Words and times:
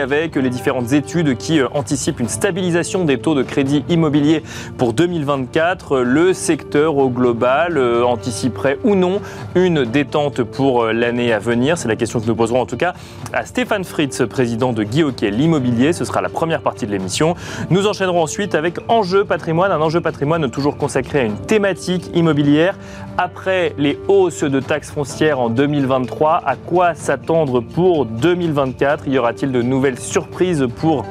avec 0.00 0.36
les 0.36 0.50
différentes 0.50 0.92
études 0.92 1.36
qui 1.36 1.60
euh, 1.60 1.68
anticipent 1.74 2.20
une 2.20 2.28
stabilisation 2.28 3.04
des 3.04 3.18
taux 3.18 3.34
de 3.34 3.42
crédit 3.42 3.84
immobilier 3.88 4.42
pour 4.76 4.92
2024. 4.92 6.00
Le 6.00 6.32
secteur 6.32 6.96
au 6.96 7.08
global 7.08 7.76
euh, 7.76 8.04
anticiperait 8.04 8.78
ou 8.84 8.94
non 8.94 9.20
une 9.54 9.84
détente 9.84 10.42
pour 10.42 10.84
euh, 10.84 10.92
l'année 10.92 11.32
à 11.32 11.38
venir 11.38 11.78
C'est 11.78 11.88
la 11.88 11.96
question 11.96 12.20
que 12.20 12.26
nous 12.26 12.34
poserons 12.34 12.60
en 12.60 12.66
tout 12.66 12.76
cas 12.76 12.94
à 13.32 13.44
Stéphane 13.44 13.84
Fritz, 13.84 14.22
président 14.28 14.72
de 14.72 14.84
Guy 14.84 15.02
Hockey 15.02 15.30
l'immobilier. 15.30 15.92
Ce 15.92 16.04
sera 16.04 16.20
la 16.20 16.28
première 16.28 16.60
partie 16.60 16.86
de 16.86 16.92
l'émission. 16.92 17.34
Nous 17.70 17.86
enchaînerons 17.86 18.22
ensuite 18.22 18.54
avec 18.54 18.78
Enjeu 18.88 19.24
patrimoine, 19.24 19.72
un 19.72 19.80
enjeu 19.80 20.00
patrimoine 20.00 20.50
toujours 20.50 20.76
consacré 20.76 21.20
à 21.20 21.24
une 21.24 21.36
thématique 21.36 22.10
immobilière. 22.14 22.76
Après 23.16 23.74
les 23.78 23.98
hausses 24.08 24.44
de 24.44 24.60
taxes 24.60 24.90
foncières 24.90 25.40
en 25.40 25.50
2023, 25.50 26.42
à 26.44 26.56
quoi 26.56 26.94
s'attendre 26.94 27.60
pour 27.60 28.06
2024 28.06 29.08
Y 29.08 29.18
aura-t-il 29.18 29.52
de 29.52 29.62
nouvelles 29.62 29.87
surprises 29.96 30.66
pour 30.76 31.06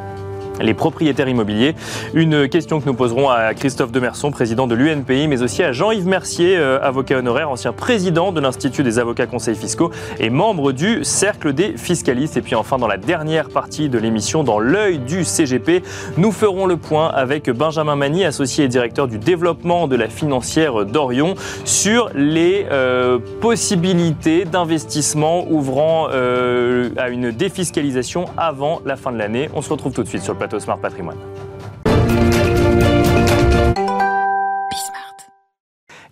les 0.61 0.73
propriétaires 0.73 1.27
immobiliers. 1.27 1.75
Une 2.13 2.47
question 2.47 2.79
que 2.79 2.85
nous 2.85 2.93
poserons 2.93 3.29
à 3.29 3.53
Christophe 3.53 3.91
Demerson, 3.91 4.31
président 4.31 4.67
de 4.67 4.75
l'UNPI, 4.75 5.27
mais 5.27 5.41
aussi 5.41 5.63
à 5.63 5.71
Jean-Yves 5.71 6.07
Mercier, 6.07 6.57
euh, 6.57 6.79
avocat 6.81 7.17
honoraire, 7.17 7.49
ancien 7.49 7.73
président 7.73 8.31
de 8.31 8.39
l'Institut 8.39 8.83
des 8.83 8.99
avocats 8.99 9.27
conseils 9.27 9.55
fiscaux 9.55 9.91
et 10.19 10.29
membre 10.29 10.71
du 10.71 11.03
Cercle 11.03 11.53
des 11.53 11.77
fiscalistes. 11.77 12.37
Et 12.37 12.41
puis 12.41 12.55
enfin, 12.55 12.77
dans 12.77 12.87
la 12.87 12.97
dernière 12.97 13.49
partie 13.49 13.89
de 13.89 13.97
l'émission, 13.97 14.43
dans 14.43 14.59
l'œil 14.59 14.99
du 14.99 15.23
CGP, 15.23 15.83
nous 16.17 16.31
ferons 16.31 16.65
le 16.65 16.77
point 16.77 17.07
avec 17.07 17.49
Benjamin 17.49 17.95
Mani, 17.95 18.25
associé 18.25 18.65
et 18.65 18.67
directeur 18.67 19.07
du 19.07 19.17
développement 19.17 19.87
de 19.87 19.95
la 19.95 20.07
financière 20.07 20.85
d'Orion, 20.85 21.35
sur 21.65 22.09
les 22.15 22.65
euh, 22.71 23.19
possibilités 23.41 24.45
d'investissement 24.45 25.45
ouvrant 25.49 26.07
euh, 26.11 26.89
à 26.97 27.09
une 27.09 27.31
défiscalisation 27.31 28.25
avant 28.37 28.81
la 28.85 28.95
fin 28.95 29.11
de 29.11 29.17
l'année. 29.17 29.49
On 29.53 29.61
se 29.61 29.69
retrouve 29.69 29.93
tout 29.93 30.03
de 30.03 30.07
suite 30.07 30.23
sur 30.23 30.33
le 30.33 30.39
plateau 30.39 30.46
Smart 30.59 30.81
Patrimoine. 30.81 31.56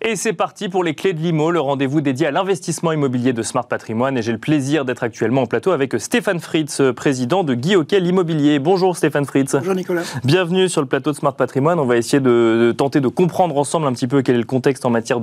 Et 0.08 0.14
c'est 0.14 0.34
parti 0.34 0.68
pour 0.68 0.84
les 0.84 0.94
clés 0.94 1.14
de 1.14 1.18
l'IMO, 1.18 1.50
le 1.50 1.58
rendez-vous 1.58 2.00
dédié 2.00 2.28
à 2.28 2.30
l'investissement 2.30 2.92
immobilier 2.92 3.32
de 3.32 3.42
Smart 3.42 3.66
Patrimoine. 3.66 4.16
Et 4.16 4.22
j'ai 4.22 4.30
le 4.30 4.38
plaisir 4.38 4.84
d'être 4.84 5.02
actuellement 5.02 5.42
en 5.42 5.46
plateau 5.46 5.72
avec 5.72 5.98
Stéphane 5.98 6.38
Fritz, 6.38 6.80
président 6.94 7.42
de 7.42 7.54
Guy 7.54 7.74
Hockey 7.74 7.98
l'immobilier. 7.98 8.60
Bonjour 8.60 8.96
Stéphane 8.96 9.24
Fritz. 9.24 9.56
Bonjour 9.56 9.74
Nicolas. 9.74 10.02
Bienvenue 10.22 10.68
sur 10.68 10.80
le 10.80 10.86
plateau 10.86 11.10
de 11.10 11.16
Smart 11.16 11.34
Patrimoine. 11.34 11.80
On 11.80 11.86
va 11.86 11.96
essayer 11.96 12.20
de, 12.20 12.72
tenter 12.78 13.00
de 13.00 13.08
comprendre 13.08 13.58
ensemble 13.58 13.88
un 13.88 13.92
petit 13.92 14.06
peu 14.06 14.22
quel 14.22 14.36
est 14.36 14.38
le 14.38 14.44
contexte 14.44 14.86
en 14.86 14.90
matière 14.90 15.18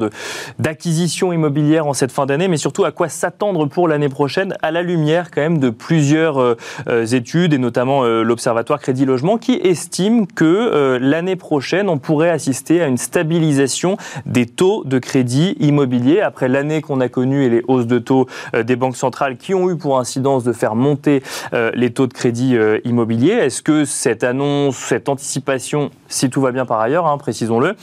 d'acquisition 0.59 1.31
immobilière 1.31 1.87
en 1.87 1.93
cette 1.93 2.11
fin 2.11 2.25
d'année, 2.25 2.49
mais 2.49 2.57
surtout 2.57 2.83
à 2.83 2.91
quoi 2.91 3.07
s'attendre 3.07 3.65
pour 3.67 3.87
l'année 3.87 4.09
prochaine, 4.09 4.53
à 4.61 4.71
la 4.71 4.81
lumière 4.81 5.31
quand 5.31 5.39
même 5.39 5.59
de 5.59 5.69
plusieurs 5.69 6.41
euh, 6.41 6.57
euh, 6.89 7.05
études, 7.05 7.53
et 7.53 7.57
notamment 7.57 8.03
euh, 8.03 8.21
l'Observatoire 8.23 8.81
Crédit 8.81 9.05
Logement, 9.05 9.37
qui 9.37 9.53
estime 9.53 10.27
que 10.27 10.97
l'année 10.99 11.37
prochaine, 11.37 11.87
on 11.87 11.99
pourrait 11.99 12.31
assister 12.31 12.81
à 12.81 12.87
une 12.87 12.97
stabilisation 12.97 13.95
des 14.25 14.45
taux 14.45 14.72
de 14.85 14.99
crédit 14.99 15.55
immobilier 15.59 16.21
après 16.21 16.47
l'année 16.47 16.81
qu'on 16.81 16.99
a 16.99 17.09
connue 17.09 17.43
et 17.43 17.49
les 17.49 17.63
hausses 17.67 17.87
de 17.87 17.99
taux 17.99 18.27
euh, 18.55 18.63
des 18.63 18.75
banques 18.75 18.95
centrales 18.95 19.37
qui 19.37 19.53
ont 19.53 19.69
eu 19.69 19.77
pour 19.77 19.99
incidence 19.99 20.43
de 20.43 20.53
faire 20.53 20.75
monter 20.75 21.21
euh, 21.53 21.71
les 21.75 21.91
taux 21.91 22.07
de 22.07 22.13
crédit 22.13 22.57
euh, 22.57 22.79
immobilier. 22.83 23.31
Est-ce 23.31 23.61
que 23.61 23.85
cette 23.85 24.23
annonce, 24.23 24.77
cette 24.77 25.09
anticipation, 25.09 25.91
si 26.07 26.29
tout 26.29 26.41
va 26.41 26.51
bien 26.51 26.65
par 26.65 26.79
ailleurs, 26.79 27.07
hein, 27.07 27.17
précisons-le, 27.17 27.75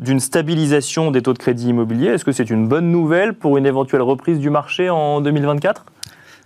d'une 0.00 0.20
stabilisation 0.20 1.10
des 1.10 1.22
taux 1.22 1.32
de 1.32 1.38
crédit 1.38 1.68
immobilier, 1.68 2.08
est-ce 2.08 2.24
que 2.24 2.32
c'est 2.32 2.50
une 2.50 2.66
bonne 2.66 2.90
nouvelle 2.90 3.34
pour 3.34 3.56
une 3.56 3.66
éventuelle 3.66 4.02
reprise 4.02 4.38
du 4.38 4.50
marché 4.50 4.90
en 4.90 5.20
2024 5.20 5.84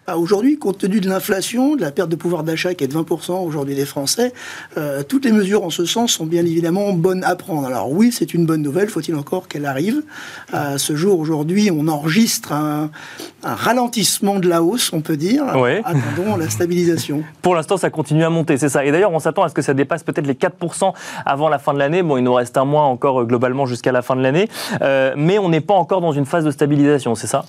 bah, 0.07 0.17
aujourd'hui, 0.17 0.59
compte 0.59 0.79
tenu 0.79 1.01
de 1.01 1.09
l'inflation, 1.09 1.77
de 1.77 1.81
la 1.81 1.93
perte 1.93 2.09
de 2.09 2.17
pouvoir 2.17 2.43
d'achat 2.43 2.75
qui 2.75 2.83
est 2.83 2.89
de 2.89 2.95
20% 2.95 3.47
aujourd'hui 3.47 3.77
des 3.77 3.87
Français, 3.87 4.33
euh, 4.77 5.05
toutes 5.05 5.25
les 5.25 5.31
mesures 5.31 5.63
en 5.63 5.71
ce 5.71 5.85
sens 5.85 6.13
sont 6.13 6.27
bien 6.27 6.45
évidemment 6.45 6.93
bonnes 6.93 7.23
à 7.23 7.37
prendre. 7.37 7.69
Alors 7.69 7.91
oui, 7.91 8.11
c'est 8.11 8.35
une 8.35 8.45
bonne 8.45 8.63
nouvelle, 8.63 8.89
faut-il 8.89 9.15
encore 9.15 9.47
qu'elle 9.47 9.65
arrive? 9.65 10.03
À 10.53 10.79
ce 10.79 10.97
jour, 10.97 11.21
aujourd'hui, 11.21 11.71
on 11.73 11.87
enregistre 11.87 12.53
un, 12.53 12.91
ralentissement 13.45 14.39
de 14.39 14.49
la 14.49 14.63
hausse, 14.63 14.93
on 14.93 15.01
peut 15.01 15.17
dire. 15.17 15.45
Attendons 15.85 16.37
la 16.37 16.49
stabilisation. 16.49 17.23
Pour 17.43 17.55
l'instant, 17.55 17.77
ça 17.77 17.91
continue 17.91 18.25
à 18.25 18.31
monter, 18.31 18.57
c'est 18.57 18.69
ça. 18.69 18.85
Et 18.85 18.93
d'ailleurs, 18.93 19.13
on 19.13 19.19
s'attend 19.19 19.43
à 19.43 19.49
ce 19.49 19.55
que 19.55 19.63
ça 19.63 19.75
dépasse 19.75 20.03
peut-être 20.03 20.27
les 20.27 20.35
4% 20.35 20.93
avant 21.27 21.49
la 21.49 21.59
fin 21.59 21.75
de 21.75 21.79
l'année. 21.79 22.03
Bon, 22.03 22.17
il 22.17 22.23
nous 22.23 22.35
reste 22.35 22.57
un 22.57 22.65
mois 22.65 22.83
encore 22.83 23.21
euh, 23.21 23.25
globalement 23.25 23.67
jusqu'à 23.67 23.93
la 23.93 24.03
fin 24.03 24.17
de 24.17 24.23
l'année. 24.23 24.49
Euh, 24.81 25.15
mais 25.17 25.39
on 25.39 25.49
n'est 25.49 25.61
pas 25.61 25.75
encore 25.75 26.01
dans 26.01 26.13
une 26.13 26.27
phase 26.27 26.45
de 26.45 26.51
stabilisation, 26.51 27.15
c'est 27.15 27.27
ça? 27.27 27.45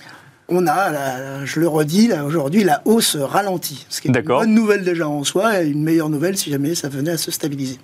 On 0.48 0.66
a, 0.66 1.44
je 1.44 1.60
le 1.60 1.68
redis, 1.68 2.10
aujourd'hui, 2.24 2.64
la 2.64 2.82
hausse 2.84 3.16
ralentie. 3.16 3.86
Ce 3.88 4.00
qui 4.00 4.08
est 4.08 4.16
une 4.16 4.22
bonne 4.22 4.54
nouvelle 4.54 4.84
déjà 4.84 5.08
en 5.08 5.24
soi 5.24 5.62
et 5.62 5.68
une 5.68 5.82
meilleure 5.82 6.10
nouvelle 6.10 6.36
si 6.36 6.50
jamais 6.50 6.74
ça 6.74 6.88
venait 6.88 7.12
à 7.12 7.16
se 7.16 7.30
stabiliser. 7.30 7.78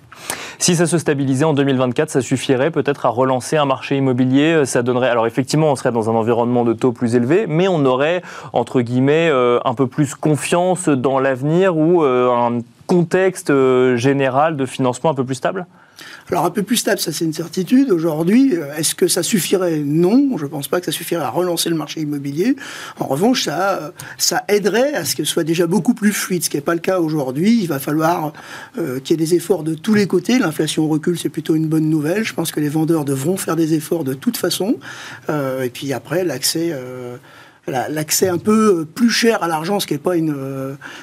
Si 0.59 0.75
ça 0.75 0.85
se 0.85 0.99
stabilisait 0.99 1.43
en 1.43 1.53
2024, 1.53 2.11
ça 2.11 2.21
suffirait 2.21 2.69
peut-être 2.69 3.07
à 3.07 3.09
relancer 3.09 3.57
un 3.57 3.65
marché 3.65 3.97
immobilier. 3.97 4.53
Euh, 4.53 4.65
ça 4.65 4.83
donnerait, 4.83 5.09
alors 5.09 5.25
effectivement, 5.25 5.71
on 5.71 5.75
serait 5.75 5.91
dans 5.91 6.11
un 6.11 6.13
environnement 6.13 6.63
de 6.63 6.73
taux 6.73 6.91
plus 6.91 7.15
élevé, 7.15 7.45
mais 7.47 7.67
on 7.67 7.83
aurait, 7.83 8.21
entre 8.53 8.81
guillemets, 8.81 9.29
euh, 9.31 9.59
un 9.65 9.73
peu 9.73 9.87
plus 9.87 10.13
confiance 10.13 10.87
dans 10.87 11.17
l'avenir 11.17 11.75
ou 11.75 12.03
euh, 12.03 12.29
un 12.29 12.59
contexte 12.85 13.51
général 13.95 14.55
de 14.55 14.67
financement 14.67 15.09
un 15.09 15.13
peu 15.15 15.23
plus 15.23 15.35
stable? 15.35 15.65
Alors 16.31 16.45
un 16.45 16.49
peu 16.49 16.63
plus 16.63 16.77
stable, 16.77 16.99
ça 16.99 17.11
c'est 17.11 17.25
une 17.25 17.33
certitude. 17.33 17.91
Aujourd'hui, 17.91 18.55
euh, 18.55 18.73
est-ce 18.77 18.95
que 18.95 19.09
ça 19.09 19.21
suffirait? 19.21 19.79
Non, 19.79 20.37
je 20.37 20.45
ne 20.45 20.49
pense 20.49 20.69
pas 20.69 20.79
que 20.79 20.85
ça 20.85 20.91
suffirait 20.91 21.23
à 21.23 21.29
relancer 21.29 21.69
le 21.69 21.75
marché 21.75 21.99
immobilier. 21.99 22.55
En 22.99 23.05
revanche, 23.05 23.43
ça, 23.43 23.71
euh, 23.73 23.91
ça 24.17 24.45
aiderait 24.47 24.93
à 24.93 25.03
ce 25.03 25.15
que 25.15 25.25
ce 25.25 25.31
soit 25.31 25.43
déjà 25.43 25.67
beaucoup 25.67 25.93
plus 25.93 26.13
fluide, 26.13 26.43
ce 26.43 26.49
qui 26.49 26.55
n'est 26.55 26.61
pas 26.61 26.73
le 26.73 26.79
cas 26.79 26.99
aujourd'hui. 26.99 27.59
Il 27.61 27.67
va 27.67 27.79
falloir 27.79 28.31
euh, 28.77 28.99
qu'il 28.99 29.19
y 29.19 29.21
ait 29.21 29.25
des 29.25 29.35
efforts 29.35 29.63
de 29.63 29.73
tous 29.73 29.93
les 29.93 30.07
côtés. 30.07 30.39
L'inflation 30.39 30.87
recule, 30.87 31.19
c'est 31.19 31.29
plutôt 31.29 31.55
une 31.55 31.67
bonne 31.67 31.89
nouvelle. 31.89 32.23
Je 32.23 32.33
pense 32.33 32.51
que 32.51 32.61
les 32.61 32.69
vendeurs 32.69 33.03
devront 33.03 33.35
faire 33.35 33.57
des 33.57 33.73
efforts 33.73 34.05
de 34.05 34.13
toute 34.13 34.37
façon. 34.37 34.77
et 35.29 35.69
puis 35.69 35.91
après, 35.93 36.23
l'accès 36.23 36.73
l'accès 37.67 38.27
un 38.27 38.37
peu 38.37 38.85
plus 38.85 39.09
cher 39.09 39.43
à 39.43 39.47
l'argent, 39.47 39.79
ce 39.79 39.87
qui 39.87 39.93
n'est 39.93 39.99
pas 39.99 40.15
une, 40.15 40.35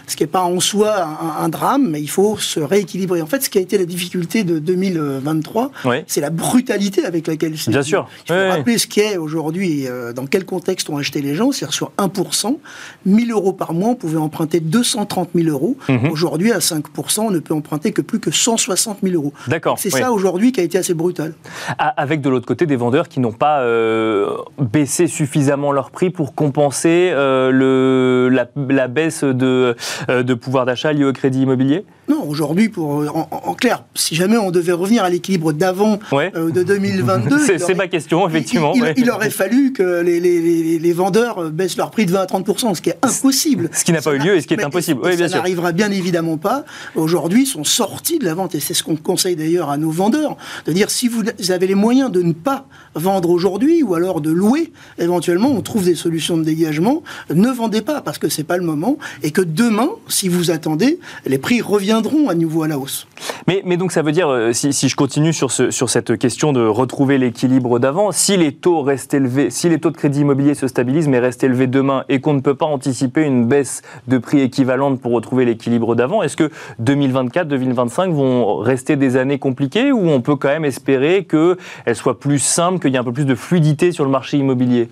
ce 0.07 0.17
qui 0.17 0.25
est 0.25 0.29
pas 0.29 0.43
en 0.43 0.61
soi 0.61 1.09
un, 1.39 1.49
drame, 1.49 1.89
mais 1.89 2.01
il 2.01 2.11
faut 2.11 2.37
se 2.37 2.61
rééquilibrer. 2.61 3.23
En 3.23 3.27
fait, 3.27 3.43
ce 3.43 3.51
qui 3.51 3.59
a 3.59 3.61
été 3.61 3.79
la 3.79 3.85
difficulté 3.85 4.45
de 4.45 4.59
2023, 4.59 5.71
c'est 6.07 6.21
la 6.21 6.31
brutalité 6.31 7.05
avec 7.05 7.27
laquelle 7.27 7.57
c'est. 7.57 7.71
Bien 7.71 7.83
sûr. 7.83 8.09
Il 8.29 8.35
faut 8.35 8.49
rappeler 8.49 8.79
ce 8.79 8.87
qu'est 8.87 9.17
aujourd'hui, 9.17 9.87
euh, 9.87 10.13
dans 10.13 10.27
quel 10.27 10.45
contexte 10.45 10.91
ont 10.91 10.97
acheté 10.97 11.21
les 11.21 11.35
gens. 11.35 11.53
C'est-à-dire 11.53 11.75
sur 11.75 11.93
1%, 11.99 12.59
1000 13.07 13.33
euros 13.33 13.53
par 13.53 13.73
mois, 13.73 13.91
on 13.91 13.95
pouvait 13.95 14.19
emprunter 14.19 14.61
230 14.61 15.31
000 15.35 15.49
euros. 15.49 15.77
Mhm. 15.89 16.11
Aujourd'hui, 16.11 16.53
à 16.53 16.59
5%, 16.59 17.21
on 17.21 17.31
ne 17.31 17.39
peut 17.39 17.55
emprunter 17.55 17.93
que 17.93 18.03
plus 18.03 18.21
que 18.21 18.31
160 18.31 18.99
000 19.03 19.15
euros. 19.15 19.33
D'accord. 19.47 19.79
C'est 19.79 19.91
ça 19.91 20.13
aujourd'hui 20.13 20.53
qui 20.53 20.61
a 20.61 20.65
été 20.65 20.79
assez 20.79 20.95
brutal. 20.95 21.35
Avec 21.79 22.21
de 22.21 22.29
l'autre 22.29 22.47
côté 22.47 22.67
des 22.67 22.77
vendeurs 22.77 23.09
qui 23.09 23.21
n'ont 23.21 23.33
pas 23.33 23.61
euh, 23.61 24.37
baissé 24.59 25.07
suffisamment 25.07 25.73
leur 25.73 25.91
prix 25.91 26.11
pour 26.11 26.35
compenser 26.49 26.69
penser 26.69 27.11
euh, 27.15 27.51
le, 27.51 28.29
la, 28.69 28.89
baisse 28.89 29.23
de, 29.23 29.77
euh, 30.09 30.23
de 30.23 30.35
pouvoir 30.35 30.67
d'achat 30.67 30.93
liée 30.93 31.05
au 31.05 31.13
crédit 31.13 31.43
immobilier? 31.43 31.85
Non, 32.09 32.25
aujourd'hui, 32.27 32.69
pour 32.69 33.05
en, 33.15 33.55
clair, 33.55 33.85
si 33.95 34.15
jamais 34.15 34.39
on 34.39 34.51
devait 34.51 34.73
revenir 34.73 35.05
à 35.05 35.11
l'équilibre 35.11 35.53
d'avant 35.53 35.99
euh, 36.13 36.51
de 36.51 36.63
2022, 36.63 37.39
c'est 37.59 37.75
ma 37.75 37.87
question, 37.87 38.27
effectivement. 38.27 38.73
Il, 38.97 39.11
aurait 39.11 39.31
fallu 39.31 39.73
que 39.73 40.01
les, 40.01 40.19
les, 40.21 40.79
les, 40.79 40.93
vendeurs 40.93 41.51
baissent 41.51 41.77
leur 41.77 41.91
prix 41.91 42.07
de 42.07 42.13
20 42.13 42.21
à 42.21 42.27
30 42.27 42.75
ce 42.75 42.81
qui 42.81 42.91
est 42.91 42.99
impossible. 43.03 43.69
Ce 43.73 43.85
qui 43.85 43.93
n'a 43.93 44.01
pas 44.01 44.15
eu 44.15 44.19
lieu 44.19 44.37
et 44.37 44.41
ce 44.41 44.47
qui 44.47 44.55
est 44.55 44.65
impossible. 44.65 45.01
Oui, 45.05 45.17
bien 45.17 45.29
ça 45.29 45.37
n'arrivera 45.37 45.73
bien 45.73 45.91
évidemment 45.91 46.39
pas. 46.39 46.65
Aujourd'hui, 46.97 47.43
ils 47.43 47.47
sont 47.47 47.65
sortis 47.65 48.19
de 48.19 48.25
la 48.25 48.35
vente 48.35 48.55
et 48.55 48.61
c'est 48.61 48.75
ce 48.75 48.83
qu'on 48.83 48.97
conseille 48.97 49.37
d'ailleurs 49.37 49.71
à 49.71 49.77
nos 49.77 49.91
vendeurs, 49.91 50.37
de 50.67 50.73
dire 50.73 50.91
si 50.91 51.09
vous 51.09 51.23
avez 51.51 51.67
les 51.67 51.75
moyens 51.75 52.11
de 52.11 52.23
ne 52.23 52.33
pas 52.33 52.67
vendre 52.95 53.31
aujourd'hui 53.31 53.83
ou 53.83 53.95
alors 53.95 54.21
de 54.21 54.31
louer, 54.31 54.73
éventuellement, 54.99 55.51
on 55.51 55.61
trouve 55.61 55.85
des 55.85 55.95
solutions 55.95 56.38
de 56.39 56.45
dégagement, 56.45 57.03
ne 57.35 57.51
vendez 57.51 57.83
pas 57.83 58.01
parce 58.01 58.19
que 58.19 58.29
c'est 58.29 58.45
pas 58.45 58.57
le 58.57 58.65
moment 58.65 58.99
et 59.23 59.31
que 59.31 59.43
demain, 59.43 59.89
si 60.09 60.29
vous 60.29 60.51
attendez, 60.51 60.99
les 61.27 61.39
prix 61.39 61.61
reviendront 61.61 62.29
à 62.29 62.35
nouveau 62.35 62.63
à 62.63 62.69
la 62.69 62.79
hausse. 62.79 63.07
Mais, 63.47 63.77
donc 63.77 63.93
ça 63.93 64.03
veut 64.03 64.13
dire, 64.13 64.29
euh, 64.29 64.53
si, 64.53 64.89
je 64.89 64.97
continue 64.97 65.33
sur, 65.33 65.51
sur 65.51 65.91
cette 65.91 66.19
question 66.19 66.53
de 66.53 66.65
retrouver 66.67 67.19
l'équilibre 67.19 67.79
d'avant, 67.79 68.13
si 68.13 68.37
les 68.37 68.53
taux 68.53 68.83
restent 68.83 69.15
élevés, 69.15 69.51
si 69.51 69.69
les 69.69 69.79
taux 69.79 69.91
de 69.91 69.97
crédit 69.97 70.21
immobilier 70.21 70.55
se 70.55 70.69
stabilisent 70.69 71.09
mais 71.09 71.19
restent 71.19 71.45
élevés 71.45 71.67
demain 71.67 72.05
et 72.09 72.21
qu'on 72.21 72.35
ne 72.35 72.41
peut 72.41 72.55
pas 72.55 72.67
anticiper 72.67 73.23
une 73.23 73.47
baisse 73.47 73.83
de 74.07 74.19
prix 74.19 74.41
équivalente 74.41 75.01
pour 75.01 75.13
retrouver 75.13 75.45
l'équilibre 75.45 75.95
d'avant, 75.95 76.23
est-ce 76.23 76.37
que 76.37 76.51
2024, 76.79 77.49
2025 77.49 78.13
vont 78.13 78.57
rester 78.57 78.97
des 78.97 79.17
années 79.17 79.39
compliquées 79.39 79.93
ou 79.93 80.09
on 80.09 80.21
peut 80.21 80.37
quand 80.37 80.49
même 80.49 80.65
espérer 80.65 81.25
qu'elles 81.25 81.97
soient 81.97 82.19
plus 82.19 82.39
simples, 82.39 82.81
qu'il 82.81 82.93
y 82.93 82.97
ait 82.97 82.99
un 82.99 83.05
peu 83.05 83.13
plus 83.13 83.25
de 83.25 83.35
fluidité 83.35 83.93
sur 83.93 84.05
le 84.05 84.11
marché 84.11 84.37
immobilier? 84.37 84.89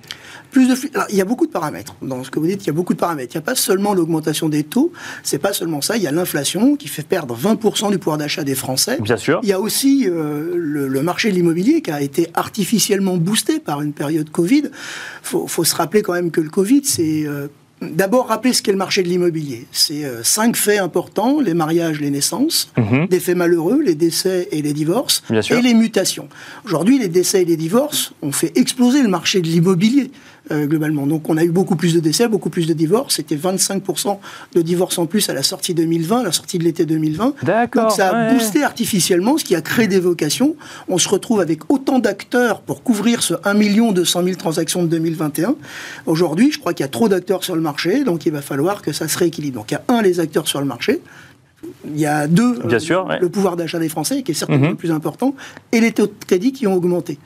Plus 0.57 0.69
de 0.69 0.75
il 1.11 1.17
y 1.17 1.21
a 1.21 1.27
beaucoup 1.27 1.47
de 1.47 1.53
paramètres. 1.53 1.95
Dans 2.01 2.25
ce 2.25 2.31
que 2.31 2.39
vous 2.39 2.47
dites, 2.47 2.65
il 2.65 2.69
y 2.69 2.71
a 2.71 2.73
beaucoup 2.73 2.95
de 2.95 2.99
paramètres. 2.99 3.35
Il 3.35 3.37
n'y 3.37 3.43
a 3.43 3.45
pas 3.45 3.55
seulement 3.55 3.93
l'augmentation 3.93 4.49
des 4.49 4.65
taux, 4.65 4.91
c'est 5.23 5.39
pas 5.39 5.53
seulement 5.53 5.83
ça. 5.83 5.99
Il 5.99 6.03
y 6.03 6.07
a 6.07 6.13
l'inflation 6.13 6.77
qui 6.77 6.89
fait 6.89 7.03
perdre 7.03 7.37
20% 7.37 7.91
du 7.91 7.99
pouvoir 7.99 8.17
d'achat 8.17 8.43
des 8.43 8.55
Français. 8.55 8.97
Bien 9.03 9.19
sûr. 9.19 9.41
Il 9.43 9.51
y 9.51 9.53
a 9.53 9.61
aussi 9.61 10.07
euh, 10.09 10.55
le, 10.57 11.03
marché 11.03 11.29
de 11.29 11.35
l'immobilier 11.35 11.83
qui 11.83 11.91
a 11.91 12.01
été 12.01 12.29
artificiellement 12.33 13.19
boosté 13.19 13.61
par 13.61 13.83
une 13.83 13.93
période 13.93 14.31
Covid. 14.31 14.63
Il 14.65 15.49
faut, 15.49 15.65
se 15.65 15.75
rappeler 15.75 16.01
quand 16.01 16.15
même 16.15 16.31
que 16.31 16.41
le 16.41 16.49
Covid, 16.49 16.81
c'est 16.85 17.27
euh, 17.27 17.49
D'abord, 17.83 18.29
rappeler 18.29 18.55
ce 18.55 18.63
qu'est 18.63 18.73
le 18.73 18.79
marché 18.79 19.03
de 19.03 19.09
l'immobilier. 19.09 19.67
C'est 19.71 20.05
euh, 20.07 20.23
cinq 20.23 20.57
faits 20.57 20.81
importants 20.81 21.41
les 21.41 21.53
mariages, 21.53 22.01
les 22.01 22.11
naissances, 22.11 22.73
mhm. 22.79 23.07
des 23.09 23.21
faits 23.21 23.37
malheureux, 23.37 23.83
les 23.83 23.95
décès 23.95 24.49
et 24.51 24.63
les 24.63 24.73
divorces, 24.73 25.23
et 25.31 25.61
les 25.61 25.75
mutations. 25.75 26.29
Aujourd'hui, 26.65 26.99
les 26.99 27.09
décès 27.09 27.43
et 27.43 27.45
les 27.45 27.59
divorces 27.59 28.13
ont 28.23 28.33
fait 28.33 28.57
exploser 28.59 29.03
le 29.03 29.09
marché 29.09 29.43
de 29.43 29.47
l'immobilier. 29.47 30.11
Euh, 30.53 30.67
globalement. 30.67 31.09
Donc 31.09 31.29
on 31.29 31.37
a 31.37 31.43
eu 31.43 31.51
beaucoup 31.51 31.75
plus 31.75 31.93
de 31.93 31.99
décès, 31.99 32.29
beaucoup 32.29 32.51
plus 32.51 32.69
de 32.69 32.73
divorces. 32.73 33.17
C'était 33.17 33.35
25% 33.35 34.19
de 34.55 34.63
divorces 34.63 34.97
en 34.97 35.07
plus 35.07 35.29
à 35.29 35.35
la 35.35 35.43
sortie 35.43 35.75
2020, 35.75 36.21
à 36.21 36.23
la 36.23 36.31
sortie 36.31 36.59
de 36.59 36.63
l'été 36.63 36.87
2020. 36.87 37.35
Donc 37.75 37.91
ça 37.91 38.11
a 38.11 38.33
boosté 38.33 38.63
artificiellement, 38.63 39.39
ce 39.39 39.45
qui 39.45 39.57
a 39.57 39.61
créé 39.61 39.89
des 39.89 39.99
vocations. 39.99 40.55
On 40.89 40.99
se 40.99 41.09
retrouve 41.09 41.41
avec 41.41 41.69
autant 41.69 41.99
d'acteurs 41.99 42.61
pour 42.61 42.85
couvrir 42.85 43.25
ce 43.25 43.35
1 43.43 43.55
200 43.91 44.23
000 44.23 44.37
transactions 44.37 44.85
de 44.85 44.89
2021. 44.89 45.57
Aujourd'hui, 46.07 46.53
je 46.53 46.61
crois 46.61 46.75
qu'il 46.75 46.85
y 46.85 46.89
a 46.89 46.91
trop 46.91 47.09
d'acteurs 47.09 47.43
sur 47.43 47.57
le 47.57 47.61
marché, 47.61 48.05
donc 48.05 48.25
il 48.25 48.33
va 48.33 48.41
falloir 48.41 48.83
que 48.83 48.93
ça 48.93 49.09
se 49.09 49.19
rééquilibre. 49.19 49.57
Donc 49.59 49.73
il 49.73 49.75
y 49.75 49.79
a 49.79 49.83
un, 49.89 50.01
les 50.01 50.21
acteurs 50.21 50.47
sur 50.47 50.61
le 50.61 50.67
marché. 50.67 51.01
Il 51.87 51.99
y 51.99 52.07
a 52.07 52.29
deux, 52.29 52.61
Bien 52.65 52.79
sûr, 52.79 53.09
le 53.21 53.29
pouvoir 53.29 53.57
d'achat 53.57 53.81
des 53.81 53.89
Français, 53.89 54.23
qui 54.23 54.31
est 54.31 54.35
certainement 54.35 54.67
mhm. 54.67 54.73
le 54.73 54.77
plus 54.77 54.93
important, 54.93 55.35
et 55.73 55.81
les 55.81 55.91
taux 55.91 56.07
de 56.07 56.13
crédit 56.25 56.53
qui 56.53 56.69
ont 56.69 56.75
augmenté. 56.75 57.19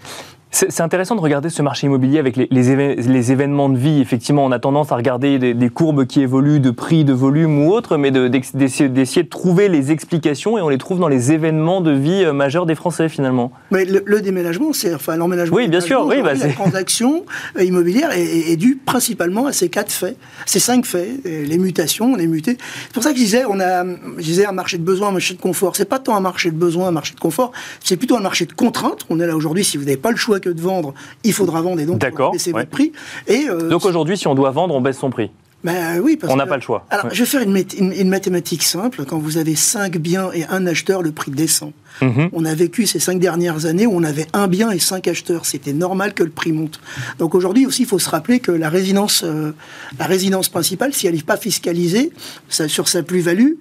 C'est 0.53 0.81
intéressant 0.81 1.15
de 1.15 1.21
regarder 1.21 1.49
ce 1.49 1.63
marché 1.63 1.87
immobilier 1.87 2.19
avec 2.19 2.37
les, 2.37 2.49
les, 2.51 3.33
événements 3.33 3.69
de 3.69 3.79
vie. 3.79 4.01
Effectivement, 4.01 4.45
on 4.45 4.51
a 4.51 4.59
tendance 4.59 4.91
à 4.91 4.97
regarder 4.97 5.39
des, 5.39 5.71
courbes 5.71 6.07
qui 6.07 6.23
évoluent 6.23 6.59
de 6.59 6.73
prix, 6.73 7.05
de 7.05 7.13
volume 7.13 7.65
ou 7.65 7.73
autre, 7.73 7.97
mais 7.97 8.11
d'essayer 8.11 8.89
de, 8.89 9.29
trouver 9.29 9.69
les 9.69 9.93
explications 9.93 10.59
et 10.59 10.61
on 10.61 10.69
les 10.69 10.79
trouve 10.79 10.99
dans 10.99 11.07
les 11.07 11.31
événements 11.31 11.81
de 11.81 11.93
vie 11.93 12.25
euh, 12.25 12.33
majeurs 12.33 12.67
des 12.67 12.75
Français 12.75 13.09
finalement. 13.09 13.53
Mais 13.71 13.85
le, 13.85 14.21
déménagement, 14.21 14.73
c'est 14.73 14.93
enfin 14.93 15.17
l'emménagement. 15.17 15.57
Oui, 15.57 15.69
bien 15.69 15.81
sûr. 15.81 16.05
Oui, 16.05 16.21
bah, 16.21 16.35
la 16.35 16.49
transaction 16.53 17.25
euh, 17.57 17.63
immobilière 17.63 18.11
est, 18.13 18.57
due 18.57 18.77
principalement 18.85 19.47
à 19.47 19.53
ces 19.53 19.69
quatre 19.69 19.93
faits, 19.93 20.17
ces 20.47 20.59
cinq 20.59 20.85
faits, 20.85 21.25
les 21.25 21.59
mutations, 21.59 22.13
on 22.13 22.19
est 22.19 22.27
muté. 22.27 22.59
C'est 22.87 22.93
pour 22.93 23.05
ça 23.05 23.11
que 23.11 23.17
je 23.17 23.23
disais, 23.23 23.45
on 23.49 23.61
a, 23.61 23.85
je 23.85 24.23
disais 24.23 24.47
un 24.47 24.53
marché 24.53 24.79
de 24.79 24.83
besoin, 24.83 25.09
un 25.09 25.13
marché 25.13 25.35
de 25.35 25.41
confort. 25.41 25.77
C'est 25.77 25.89
pas 25.89 26.01
tant 26.01 26.17
un 26.17 26.21
marché 26.21 26.51
de 26.51 26.57
besoin, 26.57 26.89
un 26.89 26.93
marché 26.93 27.15
de 27.15 27.21
confort, 27.21 27.53
c'est 27.85 27.97
plutôt 27.97 28.17
un 28.17 28.21
marché 28.21 28.47
de 28.47 28.53
contrainte. 28.53 29.07
On 29.11 29.21
est 29.21 29.27
là 29.27 29.37
aujourd'hui, 29.37 29.65
si 29.65 29.77
vous 29.77 29.85
n'avez 29.85 29.97
pas 29.97 30.11
le 30.11 30.17
choix 30.17 30.40
que 30.41 30.51
de 30.51 30.61
vendre, 30.61 30.95
il 31.25 31.33
faudra 31.33 31.63
vendre 31.63 31.81
et 31.81 31.87
donc 31.87 32.05
baisser 32.33 32.53
votre 32.53 32.69
prix. 32.69 32.93
Et, 33.27 33.47
euh, 33.49 33.69
donc 33.69 33.85
aujourd'hui, 33.85 34.17
si 34.17 34.27
on 34.27 34.35
doit 34.35 34.51
vendre, 34.51 34.75
on 34.75 34.81
baisse 34.81 34.99
son 34.99 35.11
prix 35.11 35.31
ben 35.63 36.01
oui, 36.01 36.17
parce 36.17 36.33
on 36.33 36.37
n'a 36.37 36.47
pas 36.47 36.57
le 36.57 36.63
choix. 36.63 36.87
Alors, 36.89 37.13
je 37.13 37.19
vais 37.23 37.29
faire 37.29 37.43
une, 37.43 37.55
une, 37.79 38.09
mathématique 38.09 38.63
simple. 38.63 39.05
Quand 39.05 39.19
vous 39.19 39.37
avez 39.37 39.55
cinq 39.55 39.99
biens 39.99 40.31
et 40.33 40.45
un 40.47 40.67
acheteur, 40.67 41.03
le 41.03 41.13
prix 41.13 41.31
descend. 41.31 41.73
Mhm. 42.03 42.31
On 42.33 42.45
a 42.45 42.55
vécu 42.55 42.87
ces 42.87 42.99
cinq 42.99 43.19
dernières 43.19 43.67
années 43.67 43.87
où 43.87 43.93
on 43.95 44.03
avait 44.03 44.27
un 44.33 44.49
bien 44.49 44.71
et 44.71 44.79
cinq 44.79 45.09
acheteurs. 45.09 45.47
C'était 45.47 45.73
normal 45.73 46.15
que 46.15 46.23
le 46.23 46.31
prix 46.31 46.53
monte. 46.53 46.81
Donc 47.19 47.35
aujourd'hui 47.35 47.67
aussi, 47.67 47.83
il 47.83 47.89
faut 47.89 47.99
se 47.99 48.09
rappeler 48.09 48.41
que 48.41 48.53
la 48.53 48.69
résidence, 48.69 49.23
euh, 49.25 49.53
la 49.99 50.07
résidence 50.07 50.49
principale, 50.49 50.93
si 50.95 51.07
elle 51.07 51.15
n'est 51.15 51.23
pas 51.23 51.37
fiscalisée 51.37 52.11
ça, 52.49 52.69
sur 52.69 52.89
sa 52.89 53.03
plus-value, 53.03 53.53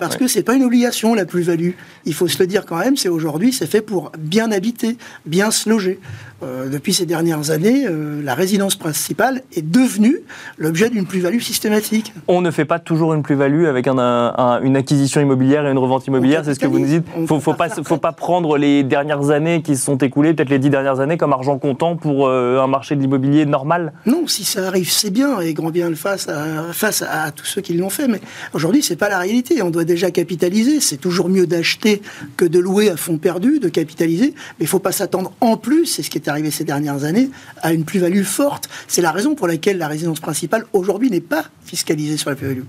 parce 0.00 0.16
que 0.16 0.26
c'est 0.26 0.42
pas 0.42 0.54
une 0.54 0.64
obligation 0.64 1.14
la 1.14 1.24
plus-value. 1.24 1.72
Il 2.04 2.14
faut 2.14 2.28
se 2.28 2.38
le 2.38 2.46
dire 2.46 2.66
quand 2.66 2.78
même. 2.78 2.96
C'est 2.96 3.08
aujourd'hui, 3.08 3.52
c'est 3.52 3.66
fait 3.66 3.82
pour 3.82 4.12
bien 4.18 4.50
habiter, 4.52 4.96
bien 5.26 5.50
se 5.50 5.68
loger. 5.68 6.00
Euh, 6.42 6.68
depuis 6.68 6.92
ces 6.92 7.06
dernières 7.06 7.50
années, 7.50 7.86
euh, 7.86 8.20
la 8.22 8.34
résidence 8.34 8.74
principale 8.74 9.42
est 9.54 9.62
devenue 9.62 10.18
l'objet 10.58 10.90
d'une 10.90 11.06
plus-value 11.06 11.38
systématique. 11.38 12.12
On 12.26 12.40
ne 12.40 12.50
fait 12.50 12.64
pas 12.64 12.80
toujours 12.80 13.14
une 13.14 13.22
plus-value 13.22 13.66
avec 13.66 13.86
une 13.86 14.76
acquisition 14.76 15.20
immobilière 15.20 15.66
et 15.66 15.70
une 15.70 15.78
revente 15.78 16.06
immobilière, 16.06 16.44
c'est 16.44 16.54
ce 16.54 16.58
que 16.58 16.66
vous 16.66 16.80
nous 16.80 16.86
dites. 16.86 17.04
Il 17.16 17.22
ne 17.22 17.26
faut, 17.26 17.54
pas, 17.54 17.68
faut 17.84 17.96
pas 17.96 18.12
prendre 18.12 18.56
les 18.58 18.82
dernières 18.82 19.30
années 19.30 19.62
qui 19.62 19.76
se 19.76 19.84
sont 19.84 19.96
écoulées, 19.98 20.34
peut-être 20.34 20.50
les 20.50 20.58
dix 20.58 20.70
dernières 20.70 21.00
années, 21.00 21.16
comme 21.16 21.32
argent 21.32 21.58
comptant 21.58 21.96
pour 21.96 22.26
euh, 22.26 22.60
un 22.60 22.66
marché 22.66 22.96
de 22.96 23.00
l'immobilier 23.00 23.46
normal 23.46 23.92
Non, 24.06 24.26
si 24.26 24.44
ça 24.44 24.66
arrive, 24.66 24.90
c'est 24.90 25.10
bien, 25.10 25.40
et 25.40 25.54
grand 25.54 25.70
bien 25.70 25.88
le 25.88 25.96
face 25.96 26.28
à, 26.28 26.72
face 26.72 27.02
à 27.02 27.30
tous 27.30 27.46
ceux 27.46 27.60
qui 27.60 27.74
l'ont 27.74 27.90
fait. 27.90 28.08
Mais 28.08 28.20
aujourd'hui, 28.52 28.82
ce 28.82 28.92
n'est 28.92 28.96
pas 28.96 29.08
la 29.08 29.18
réalité. 29.18 29.62
On 29.62 29.70
doit 29.70 29.84
déjà 29.84 30.10
capitaliser. 30.10 30.80
C'est 30.80 30.96
toujours 30.96 31.28
mieux 31.28 31.46
d'acheter 31.46 32.02
que 32.36 32.44
de 32.44 32.58
louer 32.58 32.90
à 32.90 32.96
fond 32.96 33.18
perdu, 33.18 33.58
de 33.58 33.68
capitaliser. 33.68 34.34
Mais 34.34 34.60
il 34.60 34.64
ne 34.64 34.68
faut 34.68 34.78
pas 34.78 34.92
s'attendre 34.92 35.32
en 35.40 35.56
plus, 35.56 35.86
c'est 35.86 36.02
ce 36.02 36.10
qui 36.10 36.18
est 36.18 36.28
arrivé 36.28 36.50
ces 36.50 36.64
dernières 36.64 37.04
années, 37.04 37.30
à 37.62 37.72
une 37.72 37.84
plus-value 37.84 38.22
forte. 38.22 38.68
C'est 38.88 39.02
la 39.02 39.12
raison 39.12 39.34
pour 39.34 39.46
laquelle 39.46 39.78
la 39.78 39.88
résidence 39.88 40.20
principale 40.20 40.64
aujourd'hui 40.72 41.10
n'est 41.10 41.20
pas 41.20 41.44
fiscalisée 41.64 42.16
sur 42.16 42.30
la 42.30 42.36
plus-value. 42.36 42.64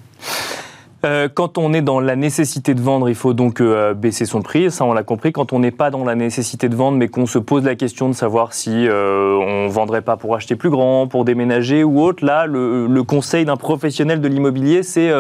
Euh, 1.06 1.28
quand 1.28 1.58
on 1.58 1.74
est 1.74 1.82
dans 1.82 2.00
la 2.00 2.16
nécessité 2.16 2.74
de 2.74 2.82
vendre, 2.82 3.10
il 3.10 3.16
faut 3.16 3.34
donc 3.34 3.60
euh, 3.60 3.94
baisser 3.94 4.26
son 4.26 4.42
prix, 4.42 4.72
ça 4.72 4.86
on 4.86 4.94
l'a 4.94 5.04
compris. 5.04 5.34
Quand 5.34 5.52
on 5.52 5.60
n'est 5.60 5.72
pas 5.72 5.90
dans 5.90 6.06
la 6.06 6.16
nécessité 6.16 6.70
de 6.70 6.76
vendre, 6.76 6.98
mais 6.98 7.10
qu'on 7.10 7.26
se 7.26 7.40
pose 7.40 7.66
la 7.66 7.76
question 7.76 8.08
de 8.08 8.14
savoir 8.14 8.54
si 8.54 8.88
euh, 8.88 9.38
on 9.38 9.68
vendrait 9.68 10.02
pas 10.02 10.16
pour 10.16 10.34
acheter 10.36 10.56
plus 10.56 10.70
grand, 10.70 11.08
pour 11.08 11.26
déménager 11.26 11.84
ou 11.84 12.02
autre, 12.02 12.24
là, 12.26 12.46
le, 12.46 12.88
le 12.88 13.04
conseil 13.04 13.44
d'un 13.44 13.58
professionnel 13.58 14.22
de 14.22 14.28
l'immobilier, 14.30 14.82
c'est 14.82 15.12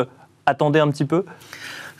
attendez 0.45 0.79
un 0.79 0.89
petit 0.89 1.05
peu? 1.05 1.25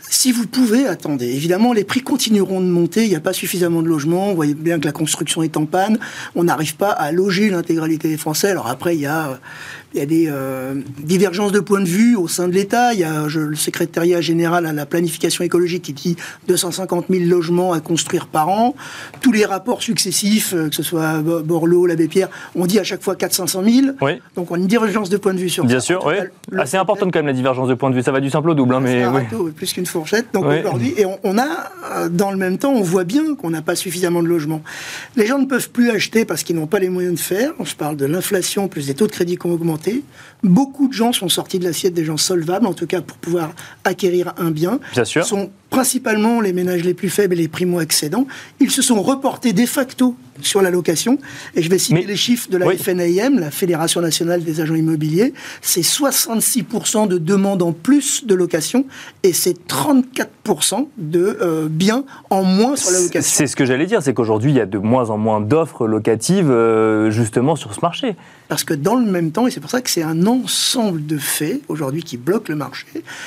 Si 0.09 0.31
vous 0.31 0.47
pouvez, 0.47 0.87
attendez. 0.87 1.27
Évidemment, 1.27 1.73
les 1.73 1.83
prix 1.83 2.01
continueront 2.01 2.61
de 2.61 2.67
monter. 2.67 3.03
Il 3.03 3.09
n'y 3.09 3.15
a 3.15 3.19
pas 3.19 3.33
suffisamment 3.33 3.81
de 3.81 3.87
logements. 3.87 4.29
Vous 4.29 4.35
voyez 4.35 4.53
bien 4.53 4.79
que 4.79 4.85
la 4.85 4.91
construction 4.91 5.43
est 5.43 5.57
en 5.57 5.65
panne. 5.65 5.99
On 6.35 6.43
n'arrive 6.43 6.75
pas 6.75 6.91
à 6.91 7.11
loger 7.11 7.49
l'intégralité 7.49 8.09
des 8.09 8.17
Français. 8.17 8.49
Alors 8.49 8.67
après, 8.67 8.95
il 8.95 9.01
y 9.01 9.05
a, 9.05 9.39
il 9.93 9.99
y 9.99 10.01
a 10.01 10.05
des 10.05 10.27
euh, 10.29 10.75
divergences 10.99 11.51
de 11.51 11.59
points 11.59 11.81
de 11.81 11.87
vue 11.87 12.15
au 12.15 12.27
sein 12.27 12.47
de 12.47 12.53
l'État. 12.53 12.93
Il 12.93 12.99
y 12.99 13.03
a 13.03 13.27
le 13.27 13.55
secrétariat 13.55 14.21
général 14.21 14.65
à 14.65 14.73
la 14.73 14.85
planification 14.85 15.43
écologique 15.43 15.83
qui 15.83 15.93
dit 15.93 16.15
250 16.47 17.05
000 17.09 17.25
logements 17.25 17.73
à 17.73 17.79
construire 17.79 18.27
par 18.27 18.49
an. 18.49 18.75
Tous 19.21 19.31
les 19.31 19.45
rapports 19.45 19.81
successifs, 19.81 20.53
euh, 20.53 20.69
que 20.69 20.75
ce 20.75 20.83
soit 20.83 21.19
Borloo, 21.21 21.85
l'Abbé 21.85 22.07
Pierre, 22.07 22.29
on 22.55 22.65
dit 22.65 22.79
à 22.79 22.83
chaque 22.83 23.01
fois 23.01 23.15
400 23.15 23.33
500 23.47 23.63
000. 23.63 23.87
Oui. 24.01 24.21
Donc 24.35 24.51
on 24.51 24.55
a 24.55 24.57
une 24.57 24.67
divergence 24.67 25.09
de 25.09 25.17
points 25.17 25.33
de 25.33 25.39
vue 25.39 25.49
sur 25.49 25.65
Bien 25.65 25.79
sûr, 25.79 26.05
oui. 26.05 26.15
Assez 26.57 26.77
importante 26.77 27.11
quand 27.11 27.19
même 27.19 27.27
la 27.27 27.33
divergence 27.33 27.67
de 27.67 27.73
points 27.73 27.89
de 27.89 27.95
vue. 27.95 28.03
Ça 28.03 28.11
va 28.11 28.19
du 28.19 28.29
simple 28.29 28.49
au 28.49 28.53
double, 28.53 28.75
hein, 28.75 28.79
mais 28.79 29.05
oui. 29.05 29.51
plus 29.51 29.73
qu'une 29.73 29.85
fourchette. 29.93 30.27
Donc 30.33 30.45
aujourd'hui, 30.45 30.93
et 30.97 31.05
on, 31.05 31.37
a, 31.37 31.71
euh, 31.91 32.09
dans 32.09 32.31
le 32.31 32.37
même 32.37 32.57
temps, 32.57 32.71
on 32.71 32.81
voit 32.81 33.03
bien 33.03 33.35
qu'on 33.35 33.49
n'a 33.49 33.61
pas 33.61 33.75
suffisamment 33.75 34.21
de 34.21 34.27
logements. 34.27 34.61
Les 35.15 35.25
gens 35.25 35.39
ne 35.39 35.45
peuvent 35.45 35.69
plus 35.69 35.89
acheter 35.89 36.25
parce 36.25 36.43
qu'ils 36.43 36.55
n'ont 36.55 36.67
pas 36.67 36.79
les 36.79 36.89
moyens 36.89 37.15
de 37.15 37.19
faire. 37.19 37.53
On 37.59 37.65
se 37.65 37.75
parle 37.75 37.95
de 37.95 38.05
l'inflation 38.05 38.67
plus 38.67 38.87
des 38.87 38.93
taux 38.93 39.07
de 39.07 39.11
crédit 39.11 39.37
qui 39.37 39.45
ont 39.47 39.51
augmenté 39.51 40.03
Beaucoup 40.43 40.89
de 40.89 40.93
gens 40.93 41.13
sont 41.13 41.29
sortis 41.29 41.57
de 41.57 41.63
l'assiette 41.63 41.93
des 41.93 42.03
gens 42.03 42.17
solvables, 42.17 42.67
en 42.67 42.73
tout 42.73 42.85
cas 42.85 43.01
pour 43.01 43.17
pouvoir 43.17 43.53
acquérir 43.85 44.33
un 44.37 44.51
bien. 44.51 44.79
Bien 44.93 45.05
sûr. 45.05 45.25
sont 45.25 45.51
principalement 45.73 46.39
les 46.39 46.53
ménages 46.53 46.83
les 46.83 46.93
plus 46.93 47.09
faibles 47.09 47.33
et 47.33 47.37
les 47.37 47.47
primo-accédants. 47.47 48.27
Ils 48.59 48.69
se 48.69 48.83
sont 48.83 49.01
reportés 49.01 49.53
de 49.53 49.65
facto 49.65 50.15
sur 50.41 50.61
la 50.61 50.69
location. 50.69 51.17
Et 51.55 51.63
je 51.63 51.69
vais 51.69 51.79
citer 51.79 52.05
les 52.05 52.15
chiffres 52.15 52.47
de 52.49 52.57
la 52.57 52.69
FNAIM, 52.77 53.39
la 53.39 53.49
Fédération 53.49 53.99
nationale 53.99 54.43
des 54.43 54.61
agents 54.61 54.75
immobiliers. 54.75 55.33
C'est 55.61 55.81
66% 55.81 57.07
de 57.07 57.17
demandes 57.17 57.63
en 57.63 57.71
plus 57.71 58.25
de 58.25 58.35
location 58.35 58.85
et 59.23 59.33
c'est 59.33 59.57
34% 59.67 60.87
de 60.97 61.37
euh, 61.41 61.67
biens 61.69 62.05
en 62.29 62.43
moins 62.43 62.75
sur 62.75 62.91
la 62.91 62.99
location. 62.99 63.21
C'est 63.35 63.47
ce 63.47 63.55
que 63.55 63.65
j'allais 63.65 63.87
dire, 63.87 64.03
c'est 64.03 64.13
qu'aujourd'hui, 64.13 64.51
il 64.51 64.57
y 64.57 64.61
a 64.61 64.67
de 64.67 64.77
moins 64.77 65.09
en 65.09 65.17
moins 65.17 65.41
d'offres 65.41 65.87
locatives 65.87 66.51
euh, 66.51 67.09
justement 67.09 67.55
sur 67.55 67.73
ce 67.73 67.79
marché. 67.81 68.15
Parce 68.53 68.65
que 68.65 68.75
dans 68.75 68.93
le 68.93 69.09
même 69.09 69.31
temps, 69.31 69.47
et 69.47 69.49
c'est 69.49 69.59
pour 69.59 69.71
ça 69.71 69.81
que 69.81 69.89
c'est 69.89 70.03
un 70.03 70.27
ensemble 70.27 71.07
de 71.07 71.17
faits 71.17 71.63
aujourd'hui 71.69 72.03
qui 72.03 72.17
bloquent 72.17 72.49
le 72.49 72.55
marché, 72.55 72.85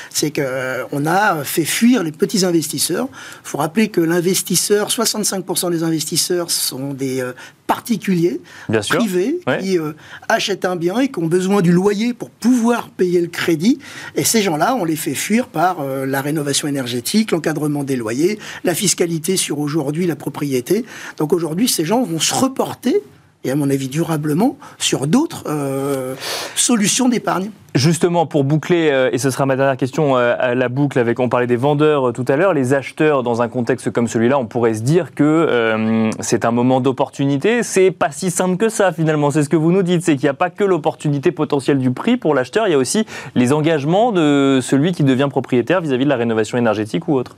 c'est 0.09 0.31
qu'on 0.31 0.41
euh, 0.41 1.05
a 1.05 1.43
fait 1.43 1.65
fuir 1.65 2.01
les 2.01 2.13
petits 2.13 2.45
investisseurs. 2.45 3.09
Il 3.11 3.49
faut 3.49 3.57
rappeler 3.57 3.89
que 3.89 3.99
l'investisseur, 3.99 4.87
65% 4.87 5.69
des 5.69 5.83
investisseurs 5.83 6.49
sont 6.49 6.93
des 6.93 7.19
euh, 7.19 7.33
particuliers, 7.67 8.39
privés, 8.87 9.39
qui 9.59 9.77
euh, 9.77 9.91
achètent 10.29 10.65
un 10.65 10.77
bien 10.77 10.99
et 10.99 11.09
qui 11.09 11.19
ont 11.19 11.27
besoin 11.27 11.61
du 11.61 11.73
loyer 11.73 12.13
pour 12.13 12.29
pouvoir 12.29 12.89
payer 12.89 13.21
le 13.21 13.27
crédit. 13.27 13.77
Et 14.15 14.23
ces 14.23 14.41
gens-là, 14.41 14.75
on 14.75 14.85
les 14.85 14.95
fait 14.95 15.13
fuir 15.13 15.47
par 15.47 15.81
euh, 15.81 16.05
la 16.05 16.21
rénovation 16.21 16.67
énergétique, 16.67 17.31
l'encadrement 17.31 17.83
des 17.83 17.97
loyers, 17.97 18.39
la 18.63 18.73
fiscalité 18.73 19.35
sur 19.35 19.59
aujourd'hui 19.59 20.07
la 20.07 20.15
propriété. 20.15 20.85
Donc 21.17 21.33
aujourd'hui, 21.33 21.67
ces 21.67 21.83
gens 21.83 22.01
vont 22.03 22.19
se 22.19 22.33
reporter 22.33 23.01
et 23.47 23.51
à 23.51 23.55
mon 23.55 23.69
avis 23.69 23.87
durablement, 23.87 24.57
sur 24.77 25.07
d'autres 25.07 25.43
euh, 25.47 26.15
solutions 26.55 27.09
d'épargne. 27.09 27.49
Justement, 27.75 28.25
pour 28.25 28.43
boucler, 28.43 28.89
euh, 28.91 29.09
et 29.11 29.19
ce 29.19 29.29
sera 29.29 29.45
ma 29.45 29.55
dernière 29.55 29.77
question 29.77 30.17
euh, 30.17 30.35
à 30.39 30.55
la 30.55 30.67
boucle, 30.67 30.97
avec 30.97 31.19
on 31.19 31.29
parlait 31.29 31.47
des 31.47 31.55
vendeurs 31.55 32.11
tout 32.11 32.25
à 32.27 32.35
l'heure, 32.35 32.53
les 32.53 32.73
acheteurs 32.73 33.23
dans 33.23 33.41
un 33.41 33.47
contexte 33.47 33.91
comme 33.91 34.07
celui-là, 34.07 34.39
on 34.39 34.45
pourrait 34.45 34.73
se 34.73 34.81
dire 34.81 35.13
que 35.13 36.09
c'est 36.19 36.45
un 36.45 36.51
moment 36.51 36.81
d'opportunité. 36.81 37.63
C'est 37.63 37.91
pas 37.91 38.11
si 38.11 38.31
simple 38.31 38.57
que 38.57 38.69
ça 38.69 38.91
finalement. 38.91 39.31
C'est 39.31 39.43
ce 39.43 39.49
que 39.49 39.55
vous 39.55 39.71
nous 39.71 39.83
dites, 39.83 40.01
c'est 40.01 40.15
qu'il 40.15 40.25
n'y 40.25 40.29
a 40.29 40.33
pas 40.33 40.49
que 40.49 40.63
l'opportunité 40.63 41.31
potentielle 41.31 41.77
du 41.77 41.91
prix 41.91 42.17
pour 42.17 42.33
l'acheteur, 42.33 42.67
il 42.67 42.71
y 42.71 42.73
a 42.73 42.77
aussi 42.77 43.05
les 43.35 43.53
engagements 43.53 44.11
de 44.11 44.59
celui 44.61 44.91
qui 44.91 45.03
devient 45.03 45.27
propriétaire 45.29 45.81
vis-à-vis 45.81 46.05
de 46.05 46.09
la 46.09 46.15
rénovation 46.15 46.57
énergétique 46.57 47.07
ou 47.07 47.13
autre. 47.13 47.35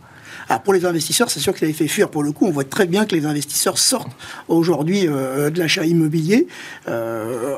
Alors 0.50 0.64
pour 0.64 0.74
les 0.74 0.86
investisseurs, 0.86 1.30
c'est 1.30 1.40
sûr 1.40 1.54
que 1.54 1.60
ça 1.60 1.68
les 1.68 1.74
fait 1.74 1.88
fuir. 1.88 2.10
Pour 2.10 2.24
le 2.24 2.32
coup, 2.32 2.48
on 2.48 2.52
voit 2.52 2.64
très 2.64 2.88
bien 2.88 3.06
que 3.06 3.16
les 3.16 3.26
investisseurs 3.26 3.78
sortent 3.78 4.12
aujourd'hui 4.48 5.08
euh, 5.08 5.52
de 5.52 5.60
l'achat 5.60 5.86
immobilier. 5.86 6.48
Euh, 6.88 7.56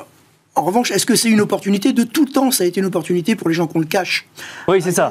en 0.54 0.64
revanche, 0.64 0.92
est-ce 0.92 1.06
que 1.06 1.16
c'est 1.16 1.30
une 1.30 1.40
opportunité 1.40 1.94
De 1.94 2.04
tout 2.04 2.26
temps, 2.26 2.52
ça 2.52 2.66
a 2.66 2.68
été 2.68 2.82
une 2.82 2.86
opportunité 2.86 3.38
pour 3.38 3.48
les 3.48 3.56
gens 3.56 3.68
qui 3.68 3.78
ont 3.78 3.80
le 3.80 3.86
cash. 3.86 4.28
Oui, 4.68 4.82
c'est 4.82 4.92
ça. 4.92 5.10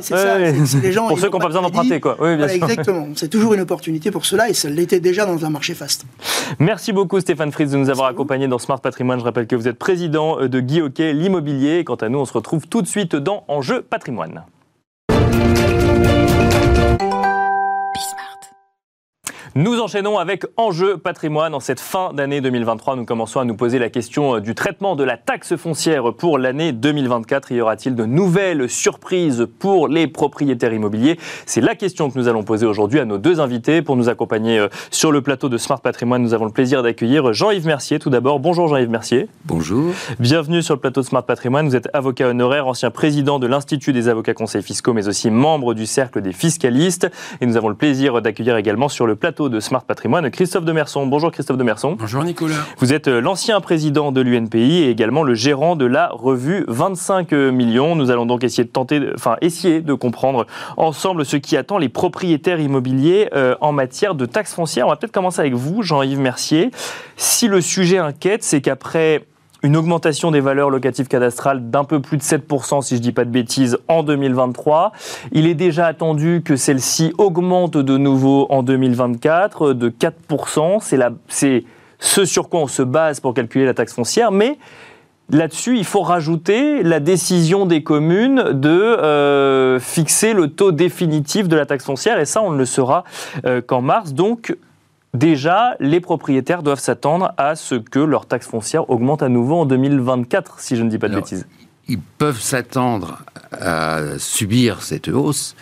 Les 0.83 0.93
gens, 0.93 1.09
pour 1.09 1.19
ceux 1.19 1.29
qui 1.29 1.33
n'ont 1.33 1.39
pas 1.39 1.47
besoin 1.47 1.63
d'emprunter, 1.63 1.99
quoi. 1.99 2.19
Oui, 2.21 2.37
bien 2.37 2.49
sûr. 2.49 2.63
Exactement. 2.63 3.09
C'est 3.17 3.29
toujours 3.29 3.55
une 3.55 3.61
opportunité 3.61 4.11
pour 4.11 4.27
cela 4.27 4.51
et 4.51 4.55
ça 4.55 4.69
l'était 4.69 5.01
déjà 5.01 5.25
dans 5.25 5.43
un 5.47 5.51
marché 5.51 5.73
fast. 5.73 6.05
Merci 6.59 6.93
beaucoup 6.93 7.19
Stéphane 7.21 7.51
Fritz 7.51 7.71
de 7.71 7.79
nous 7.79 7.89
avoir 7.89 8.09
accompagnés 8.09 8.49
dans 8.49 8.59
Smart 8.59 8.81
Patrimoine. 8.81 9.19
Je 9.19 9.25
rappelle 9.25 9.47
que 9.47 9.57
vous 9.57 9.67
êtes 9.67 9.79
président 9.79 10.47
de 10.47 10.61
Guy 10.61 10.83
Hockey, 10.83 11.15
l'immobilier. 11.15 11.85
Quant 11.85 11.95
à 11.95 12.11
nous, 12.11 12.19
on 12.19 12.27
se 12.27 12.35
retrouve 12.35 12.69
tout 12.69 12.83
de 12.83 12.87
suite 12.87 13.17
dans 13.17 13.45
Enjeu 13.49 13.81
Patrimoine. 13.81 14.43
Nous 19.57 19.81
enchaînons 19.81 20.17
avec 20.17 20.45
Enjeu 20.57 20.97
patrimoine. 20.97 21.55
En 21.57 21.61
cette 21.61 21.81
fin 21.81 22.13
d'année 22.13 22.41
2023, 22.41 22.95
nous 22.95 23.05
commençons 23.05 23.41
à 23.41 23.45
nous 23.45 23.57
poser 23.57 23.81
la 23.81 23.89
question 23.89 24.37
euh, 24.37 24.41
du 24.41 24.55
traitement 24.55 24.95
de 24.95 25.03
la 25.03 25.17
taxe 25.17 25.57
foncière 25.57 26.15
pour 26.15 26.39
l'année 26.39 26.71
2024. 26.71 27.51
Y 27.51 27.61
aura-t-il 27.61 27.97
de 27.97 28.05
nouvelles 28.05 28.69
surprises 28.69 29.49
pour 29.59 29.89
les 29.89 30.07
propriétaires 30.07 30.73
immobiliers? 30.73 31.19
C'est 31.47 31.61
la 31.61 31.75
question 31.75 32.11
que 32.11 32.17
nous 32.17 32.29
allons 32.29 32.45
poser 32.45 32.65
aujourd'hui 32.65 33.01
à 33.01 33.05
nos 33.05 33.19
deux 33.19 33.41
invités. 33.41 33.83
Pour 33.83 33.97
nous 33.97 34.09
accompagner 34.09 34.61
euh, 34.61 34.69
sur 34.93 35.11
le 35.11 35.21
plateau 35.21 35.49
de 35.49 35.59
Smart 35.59 35.81
Patrimoine, 35.81 36.23
nous 36.23 36.33
avons 36.33 36.45
le 36.45 36.53
plaisir 36.53 36.85
d'accueillir 36.85 37.33
Jean-Yves 37.33 37.67
Mercier. 37.67 37.99
Tout 37.99 38.11
d'abord, 38.11 38.39
bonjour 38.39 38.69
Jean-Yves 38.69 38.91
Mercier. 38.91 39.27
Bonjour. 39.47 39.93
Bienvenue 40.21 40.63
sur 40.63 40.75
le 40.77 40.81
plateau 40.81 41.01
de 41.01 41.07
Smart 41.07 41.27
Patrimoine. 41.27 41.67
Vous 41.67 41.75
êtes 41.75 41.89
avocat 41.93 42.29
honoraire, 42.29 42.69
ancien 42.69 42.93
président 42.93 43.41
de 43.41 43.49
l'Institut 43.49 43.93
des 43.93 44.09
avocats 44.09 44.35
conseils 44.35 44.63
fiscaux, 44.63 44.93
mais 44.93 45.09
aussi 45.09 45.29
membre 45.29 45.75
du 45.75 45.87
Cercle 45.87 46.23
des 46.23 46.33
fiscalistes. 46.33 47.11
Et 47.41 47.47
nous 47.47 47.57
avons 47.57 47.69
le 47.69 47.75
plaisir 47.75 48.23
d'accueillir 48.23 48.57
également 48.57 48.89
sur 48.89 49.09
le 49.09 49.17
plateau 49.17 49.40
de 49.49 49.61
Smart 49.61 49.85
Patrimoine, 49.85 50.31
Christophe 50.31 50.65
Demerson. 50.65 51.07
Bonjour 51.07 51.31
Christophe 51.31 51.57
Demerson. 51.57 51.97
Bonjour 51.99 52.23
Nicolas. 52.25 52.55
Vous 52.79 52.93
êtes 52.93 53.09
euh, 53.09 53.21
l'ancien 53.21 53.61
président 53.61 54.13
de 54.13 54.21
l'UNPI 54.21 54.83
et 54.83 54.91
également 54.91 55.23
le 55.23 55.35
gérant 55.35 55.77
de 55.77 55.87
la 55.87 56.09
revue 56.09 56.65
25 56.69 57.33
millions. 57.33 57.97
Nous 57.97 58.11
allons 58.11 58.27
donc 58.27 58.45
essayer 58.45 58.65
de 58.65 58.69
tenter, 58.69 59.01
enfin 59.15 59.37
essayer 59.41 59.81
de 59.81 59.95
comprendre 59.95 60.47
ensemble 60.77 61.25
ce 61.25 61.37
qui 61.37 61.57
attend 61.57 61.79
les 61.79 61.89
propriétaires 61.89 62.61
immobiliers 62.61 63.29
euh, 63.35 63.55
en 63.61 63.73
matière 63.73 64.15
de 64.15 64.27
taxes 64.27 64.55
foncières. 64.55 64.87
On 64.87 64.91
va 64.91 64.97
peut-être 64.97 65.13
commencer 65.13 65.41
avec 65.41 65.55
vous, 65.55 65.83
Jean-Yves 65.83 66.21
Mercier. 66.21 66.71
Si 67.17 67.49
le 67.49 67.61
sujet 67.61 67.99
inquiète, 67.99 68.43
c'est 68.43 68.61
qu'après 68.61 69.25
une 69.63 69.77
augmentation 69.77 70.31
des 70.31 70.41
valeurs 70.41 70.71
locatives 70.71 71.09
cadastrales 71.09 71.71
d'un 71.71 71.85
peu 71.85 72.01
plus 72.01 72.17
de 72.17 72.23
7%, 72.23 72.83
si 72.83 72.95
je 72.95 73.01
ne 73.01 73.05
dis 73.05 73.13
pas 73.13 73.25
de 73.25 73.31
bêtises, 73.31 73.79
en 73.89 74.03
2023. 74.03 74.93
Il 75.33 75.47
est 75.47 75.55
déjà 75.55 75.87
attendu 75.87 76.43
que 76.45 76.57
celle-ci 76.57 77.13
augmente 77.19 77.77
de 77.77 77.97
nouveau 77.97 78.47
en 78.51 78.63
2024 78.63 79.73
de 79.73 79.91
4%. 79.91 81.21
C'est 81.29 81.65
ce 81.99 82.25
sur 82.25 82.49
quoi 82.49 82.61
on 82.61 82.67
se 82.67 82.83
base 82.83 83.21
pour 83.21 83.35
calculer 83.35 83.67
la 83.67 83.75
taxe 83.75 83.95
foncière, 83.95 84.33
mais 84.33 84.59
Là-dessus, 85.33 85.79
il 85.79 85.85
faut 85.85 86.01
rajouter 86.01 86.83
la 86.83 86.99
décision 86.99 87.65
des 87.65 87.85
communes 87.85 88.43
de 88.53 88.69
euh, 88.69 89.79
fixer 89.79 90.33
le 90.33 90.49
taux 90.49 90.73
définitif 90.73 91.47
de 91.47 91.55
la 91.55 91.67
taxe 91.67 91.85
foncière, 91.85 92.19
et 92.19 92.25
ça, 92.25 92.43
on 92.43 92.51
ne 92.51 92.59
le 92.59 92.65
saura 92.65 93.05
euh, 93.47 93.61
qu'en 93.61 93.81
mars. 93.81 94.13
Donc, 94.13 94.57
Déjà, 95.13 95.77
les 95.81 96.01
propriétaires 96.01 96.63
doivent 96.63 96.81
s'attendre 96.81 97.33
à 97.37 97.57
ce 97.57 97.75
que 97.75 97.99
leur 97.99 98.27
taxe 98.27 98.47
foncière 98.47 98.89
augmente 98.91 99.23
à 99.23 99.29
nouveau 99.29 99.57
en 99.57 99.67
2024, 99.67 100.61
si 100.61 100.77
je 100.77 100.83
ne 100.83 100.91
dis 100.91 100.99
pas 100.99 101.09
de 101.09 101.17
bêtises. 101.17 101.47
Ils 101.89 101.99
peuvent 101.99 102.41
s'attendre 102.41 103.25
à 103.51 104.19
subir 104.19 104.83
cette 104.83 105.09
hausse, 105.09 105.57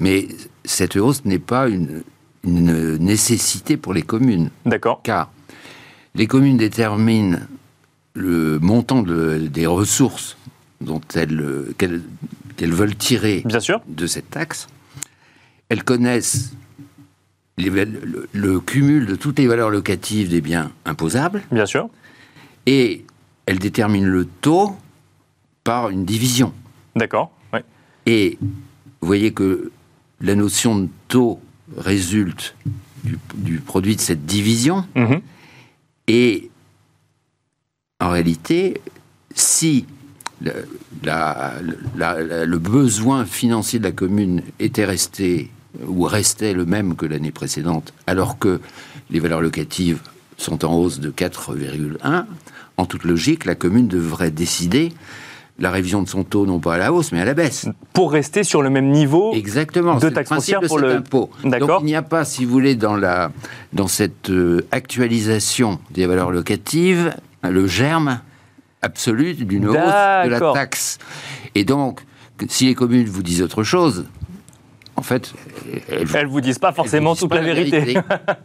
mais 0.00 0.26
cette 0.64 0.96
hausse 0.96 1.24
n'est 1.24 1.38
pas 1.38 1.68
une, 1.68 2.02
nécessité 2.44 3.76
pour 3.76 3.94
les 3.94 4.02
communes. 4.02 4.50
D'accord. 4.66 5.00
Car 5.04 5.30
les 6.16 6.26
communes 6.26 6.56
déterminent 6.56 7.38
le 8.14 8.58
montant 8.58 9.02
des 9.02 9.66
ressources 9.66 10.36
dont 10.80 11.00
elles, 11.14 11.66
qu'elles, 11.78 12.02
veulent 12.72 12.96
tirer 12.96 13.42
Bien 13.44 13.60
sûr. 13.60 13.80
de 13.86 14.08
cette 14.08 14.28
taxe. 14.30 14.66
Elles 15.68 15.84
connaissent 15.84 16.52
le, 17.58 18.60
cumul 18.60 19.06
de 19.06 19.14
toutes 19.14 19.38
les 19.38 19.46
valeurs 19.46 19.70
locatives 19.70 20.28
des 20.28 20.40
biens 20.40 20.72
imposables. 20.84 21.42
Bien 21.50 21.66
sûr. 21.66 21.88
Et 22.66 23.04
elle 23.46 23.58
détermine 23.58 24.06
le 24.06 24.24
taux 24.24 24.76
par 25.64 25.90
une 25.90 26.04
division. 26.04 26.52
D'accord. 26.96 27.30
Et 28.04 28.36
vous 28.40 29.06
voyez 29.06 29.32
que 29.32 29.70
la 30.20 30.34
notion 30.34 30.76
de 30.76 30.88
taux 31.06 31.40
résulte 31.76 32.56
du, 33.34 33.58
produit 33.58 33.96
de 33.96 34.00
cette 34.00 34.26
division. 34.26 34.84
Mhm. 34.96 35.20
Et 36.08 36.50
en 38.00 38.10
réalité, 38.10 38.80
si 39.34 39.86
le 40.40 40.66
besoin 42.58 43.24
financier 43.24 43.78
de 43.78 43.84
la 43.84 43.92
commune 43.92 44.42
était 44.58 44.84
resté 44.84 45.48
ou 45.86 46.02
restait 46.04 46.52
le 46.52 46.64
même 46.64 46.96
que 46.96 47.06
l'année 47.06 47.30
précédente, 47.30 47.92
alors 48.06 48.38
que 48.38 48.60
les 49.10 49.20
valeurs 49.20 49.40
locatives 49.40 50.00
sont 50.36 50.64
en 50.64 50.74
hausse 50.74 51.00
de 51.00 51.10
4,1, 51.10 52.24
en 52.76 52.86
toute 52.86 53.04
logique, 53.04 53.44
la 53.44 53.54
commune 53.54 53.88
devrait 53.88 54.30
décider 54.30 54.92
la 55.58 55.70
révision 55.70 56.02
de 56.02 56.08
son 56.08 56.24
taux, 56.24 56.46
non 56.46 56.58
pas 56.58 56.74
à 56.74 56.78
la 56.78 56.92
hausse, 56.92 57.12
mais 57.12 57.20
à 57.20 57.24
la 57.24 57.34
baisse. 57.34 57.68
Pour 57.92 58.12
rester 58.12 58.42
sur 58.42 58.62
le 58.62 58.70
même 58.70 58.88
niveau 58.88 59.32
Exactement, 59.34 59.96
de 59.96 60.08
taxe 60.08 60.28
foncière 60.30 60.60
pour 60.60 60.78
le 60.78 60.96
impôt. 60.96 61.30
Donc 61.44 61.70
il 61.80 61.86
n'y 61.86 61.94
a 61.94 62.02
pas, 62.02 62.24
si 62.24 62.44
vous 62.44 62.50
voulez, 62.50 62.74
dans, 62.74 62.96
la, 62.96 63.30
dans 63.72 63.86
cette 63.86 64.30
euh, 64.30 64.66
actualisation 64.72 65.78
des 65.90 66.06
valeurs 66.06 66.30
locatives, 66.30 67.14
le 67.42 67.66
germe 67.66 68.20
absolu 68.80 69.34
d'une 69.34 69.68
hausse 69.68 69.76
de 69.76 70.28
la 70.28 70.52
taxe. 70.52 70.98
Et 71.54 71.64
donc, 71.64 72.00
si 72.48 72.66
les 72.66 72.74
communes 72.74 73.06
vous 73.06 73.22
disent 73.22 73.42
autre 73.42 73.62
chose, 73.62 74.06
en 75.02 75.04
fait, 75.04 75.34
elles, 75.90 76.26
ne 76.26 76.28
vous 76.28 76.40
disent 76.40 76.60
pas 76.60 76.70
forcément 76.70 77.16
toute 77.16 77.34
la, 77.34 77.40
vérité. 77.40 77.98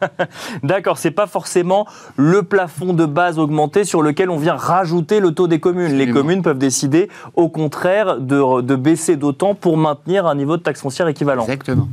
D'accord, 0.63 0.97
c'est 0.97 1.11
pas 1.11 1.27
forcément 1.27 1.85
le 2.15 2.41
plafond 2.41 2.95
de 2.95 3.05
base 3.05 3.37
augmenté 3.37 3.83
sur 3.83 4.01
lequel 4.01 4.31
on 4.31 4.37
vient 4.37 4.55
rajouter 4.55 5.19
le 5.19 5.33
taux 5.33 5.47
des 5.47 5.59
communes. 5.59 5.93
Les 5.93 6.09
communes 6.09 6.41
peuvent 6.41 6.57
décider, 6.57 7.09
au 7.35 7.47
contraire, 7.47 8.17
de, 8.17 8.75
baisser 8.75 9.17
d'autant 9.17 9.53
pour 9.53 9.77
maintenir 9.77 10.25
un 10.25 10.33
niveau 10.33 10.57
de 10.57 10.63
taxe 10.63 10.81
foncière 10.81 11.07
équivalent. 11.07 11.43
Exactement. 11.43 11.87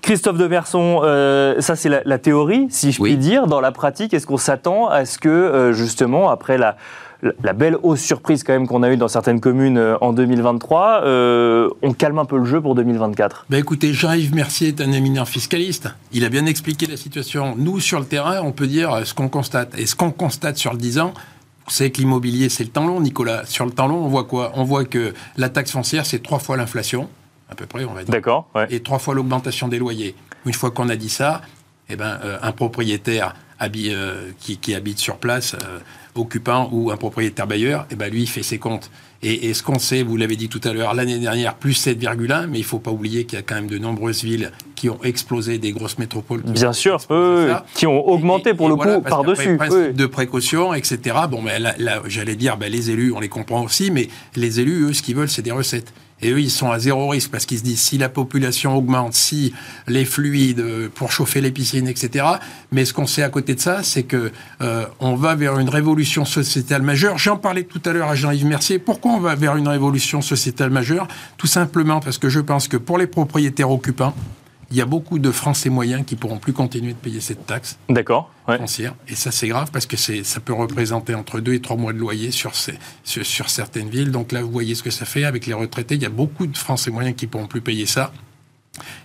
Christophe 0.00 0.38
de 0.38 0.46
Verson, 0.46 1.02
euh, 1.02 1.60
ça 1.60 1.76
c'est 1.76 1.90
la, 1.90 2.18
théorie, 2.18 2.68
si 2.70 2.90
je 2.90 3.02
puis 3.02 3.18
dire. 3.18 3.46
Dans 3.46 3.60
la 3.60 3.70
pratique, 3.70 4.14
est-ce 4.14 4.26
qu'on 4.26 4.38
s'attend 4.38 4.88
à 4.88 5.04
ce 5.04 5.18
que, 5.18 5.28
euh, 5.28 5.72
justement, 5.74 6.30
après 6.30 6.56
la, 6.56 6.78
la 7.42 7.52
belle 7.52 7.76
hausse 7.82 8.00
surprise 8.00 8.44
quand 8.44 8.52
même 8.52 8.66
qu'on 8.66 8.82
a 8.82 8.90
eue 8.90 8.96
dans 8.96 9.08
certaines 9.08 9.40
communes 9.40 9.78
euh, 9.78 9.96
en 10.00 10.12
2023, 10.12 11.02
euh, 11.04 11.70
on 11.82 11.92
calme 11.92 12.18
un 12.18 12.24
peu 12.24 12.38
le 12.38 12.44
jeu 12.44 12.60
pour 12.60 12.74
2024 12.74 13.46
ben 13.48 13.58
Écoutez, 13.58 13.92
Jean-Yves 13.92 14.34
Mercier 14.34 14.68
est 14.68 14.80
un 14.80 14.92
éminent 14.92 15.24
fiscaliste. 15.24 15.88
Il 16.12 16.24
a 16.24 16.28
bien 16.28 16.46
expliqué 16.46 16.86
la 16.86 16.96
situation. 16.96 17.54
Nous, 17.56 17.80
sur 17.80 17.98
le 17.98 18.06
terrain, 18.06 18.40
on 18.42 18.52
peut 18.52 18.66
dire 18.66 19.06
ce 19.06 19.14
qu'on 19.14 19.28
constate. 19.28 19.78
Et 19.78 19.86
ce 19.86 19.94
qu'on 19.94 20.10
constate 20.10 20.56
sur 20.56 20.72
le 20.72 20.78
10 20.78 20.98
ans, 20.98 21.14
c'est 21.68 21.90
que 21.90 21.98
l'immobilier, 21.98 22.48
c'est 22.48 22.64
le 22.64 22.70
temps 22.70 22.86
long, 22.86 23.00
Nicolas. 23.00 23.44
Sur 23.46 23.64
le 23.64 23.72
temps 23.72 23.86
long, 23.86 24.04
on 24.04 24.08
voit 24.08 24.24
quoi? 24.24 24.52
On 24.54 24.64
voit 24.64 24.84
que 24.84 25.14
la 25.36 25.48
taxe 25.48 25.72
foncière, 25.72 26.04
c'est 26.04 26.22
trois 26.22 26.38
fois 26.38 26.56
l'inflation, 26.56 27.08
à 27.50 27.54
peu 27.54 27.66
près, 27.66 27.84
on 27.84 27.94
va 27.94 28.04
dire. 28.04 28.12
D'accord. 28.12 28.48
Et 28.70 28.80
trois 28.80 28.98
fois 28.98 29.14
l'augmentation 29.14 29.68
des 29.68 29.78
loyers. 29.78 30.14
Une 30.46 30.52
fois 30.52 30.70
qu'on 30.70 30.88
a 30.88 30.96
dit 30.96 31.08
ça, 31.08 31.40
eh 31.88 31.96
ben, 31.96 32.18
euh, 32.24 32.38
un 32.42 32.52
propriétaire 32.52 33.34
qui, 34.40 34.74
habite 34.74 34.98
sur 34.98 35.16
place 35.16 35.56
occupant 36.14 36.68
ou 36.72 36.90
un 36.90 36.96
propriétaire 36.96 37.46
bailleur, 37.46 37.82
et 37.82 37.86
eh 37.92 37.96
ben 37.96 38.10
lui, 38.10 38.22
il 38.22 38.28
fait 38.28 38.42
ses 38.42 38.58
comptes. 38.58 38.90
Et, 39.26 39.54
ce 39.54 39.62
qu'on 39.62 39.78
sait, 39.78 40.02
vous 40.02 40.18
l'avez 40.18 40.36
dit 40.36 40.50
tout 40.50 40.60
à 40.64 40.74
l'heure, 40.74 40.92
l'année 40.92 41.18
dernière, 41.18 41.54
plus 41.54 41.86
7,1, 41.86 42.46
mais 42.46 42.58
il 42.58 42.60
ne 42.60 42.66
faut 42.66 42.78
pas 42.78 42.90
oublier 42.90 43.24
qu'il 43.24 43.38
y 43.38 43.40
a 43.40 43.42
quand 43.42 43.54
même 43.54 43.68
de 43.68 43.78
nombreuses 43.78 44.22
villes 44.22 44.52
qui 44.74 44.90
ont 44.90 45.02
explosé, 45.02 45.56
des 45.56 45.72
grosses 45.72 45.96
métropoles. 45.96 46.42
Bien 46.42 46.74
sûr, 46.74 46.98
eux, 47.10 47.50
qui 47.74 47.86
ont 47.86 48.06
augmenté 48.06 48.52
pour 48.52 48.68
le 48.68 48.76
coup 48.76 49.00
par-dessus. 49.00 49.58
De 49.94 50.06
précaution, 50.06 50.74
etc. 50.74 50.98
Bon, 51.30 51.42
ben, 51.42 51.62
là, 51.78 52.02
j'allais 52.06 52.36
dire, 52.36 52.58
ben, 52.58 52.70
les 52.70 52.90
élus, 52.90 53.12
on 53.16 53.20
les 53.20 53.30
comprend 53.30 53.62
aussi, 53.62 53.90
mais 53.90 54.08
les 54.36 54.60
élus, 54.60 54.90
eux, 54.90 54.92
ce 54.92 55.00
qu'ils 55.00 55.16
veulent, 55.16 55.30
c'est 55.30 55.42
des 55.42 55.52
recettes. 55.52 55.94
Et 56.24 56.30
eux, 56.30 56.40
ils 56.40 56.50
sont 56.50 56.70
à 56.70 56.78
zéro 56.78 57.08
risque 57.08 57.30
parce 57.30 57.44
qu'ils 57.44 57.58
se 57.58 57.64
disent 57.64 57.82
si 57.82 57.98
la 57.98 58.08
population 58.08 58.74
augmente, 58.74 59.12
si 59.12 59.52
les 59.86 60.06
fluides 60.06 60.60
euh, 60.60 60.88
pour 60.92 61.12
chauffer 61.12 61.42
les 61.42 61.50
piscines, 61.50 61.86
etc. 61.86 62.24
Mais 62.72 62.86
ce 62.86 62.94
qu'on 62.94 63.06
sait 63.06 63.22
à 63.22 63.28
côté 63.28 63.54
de 63.54 63.60
ça, 63.60 63.82
c'est 63.82 64.04
que 64.04 64.32
euh, 64.62 64.86
on 65.00 65.16
va 65.16 65.34
vers 65.34 65.58
une 65.58 65.68
révolution 65.68 66.24
sociétale 66.24 66.80
majeure. 66.80 67.18
J'en 67.18 67.36
parlais 67.36 67.64
tout 67.64 67.82
à 67.84 67.92
l'heure 67.92 68.08
à 68.08 68.14
Jean-Yves 68.14 68.46
Mercier. 68.46 68.78
Pourquoi 68.78 69.12
on 69.12 69.20
va 69.20 69.34
vers 69.34 69.56
une 69.56 69.68
révolution 69.68 70.22
sociétale 70.22 70.70
majeure? 70.70 71.08
Tout 71.36 71.46
simplement 71.46 72.00
parce 72.00 72.16
que 72.16 72.30
je 72.30 72.40
pense 72.40 72.68
que 72.68 72.78
pour 72.78 72.96
les 72.96 73.06
propriétaires 73.06 73.70
occupants, 73.70 74.14
il 74.74 74.78
y 74.78 74.80
a 74.80 74.86
beaucoup 74.86 75.20
de 75.20 75.30
Français 75.30 75.70
moyens 75.70 76.04
qui 76.04 76.16
pourront 76.16 76.38
plus 76.38 76.52
continuer 76.52 76.94
de 76.94 76.98
payer 76.98 77.20
cette 77.20 77.46
taxe 77.46 77.78
D'accord. 77.88 78.32
ouais. 78.48 78.58
foncière. 78.58 78.96
Et 79.06 79.14
ça, 79.14 79.30
c'est 79.30 79.46
grave 79.46 79.70
parce 79.72 79.86
que 79.86 79.96
ça 79.96 80.40
peut 80.40 80.52
représenter 80.52 81.14
entre 81.14 81.38
2 81.38 81.54
et 81.54 81.60
3 81.60 81.76
mois 81.76 81.92
de 81.92 81.98
loyer 81.98 82.32
sur, 82.32 82.56
ces, 82.56 82.74
sur, 83.04 83.24
sur 83.24 83.50
certaines 83.50 83.88
villes. 83.88 84.10
Donc 84.10 84.32
là, 84.32 84.42
vous 84.42 84.50
voyez 84.50 84.74
ce 84.74 84.82
que 84.82 84.90
ça 84.90 85.04
fait 85.04 85.22
avec 85.24 85.46
les 85.46 85.52
retraités. 85.52 85.94
Il 85.94 86.02
y 86.02 86.06
a 86.06 86.10
beaucoup 86.10 86.48
de 86.48 86.56
Français 86.56 86.90
moyens 86.90 87.14
qui 87.14 87.28
pourront 87.28 87.46
plus 87.46 87.60
payer 87.60 87.86
ça. 87.86 88.12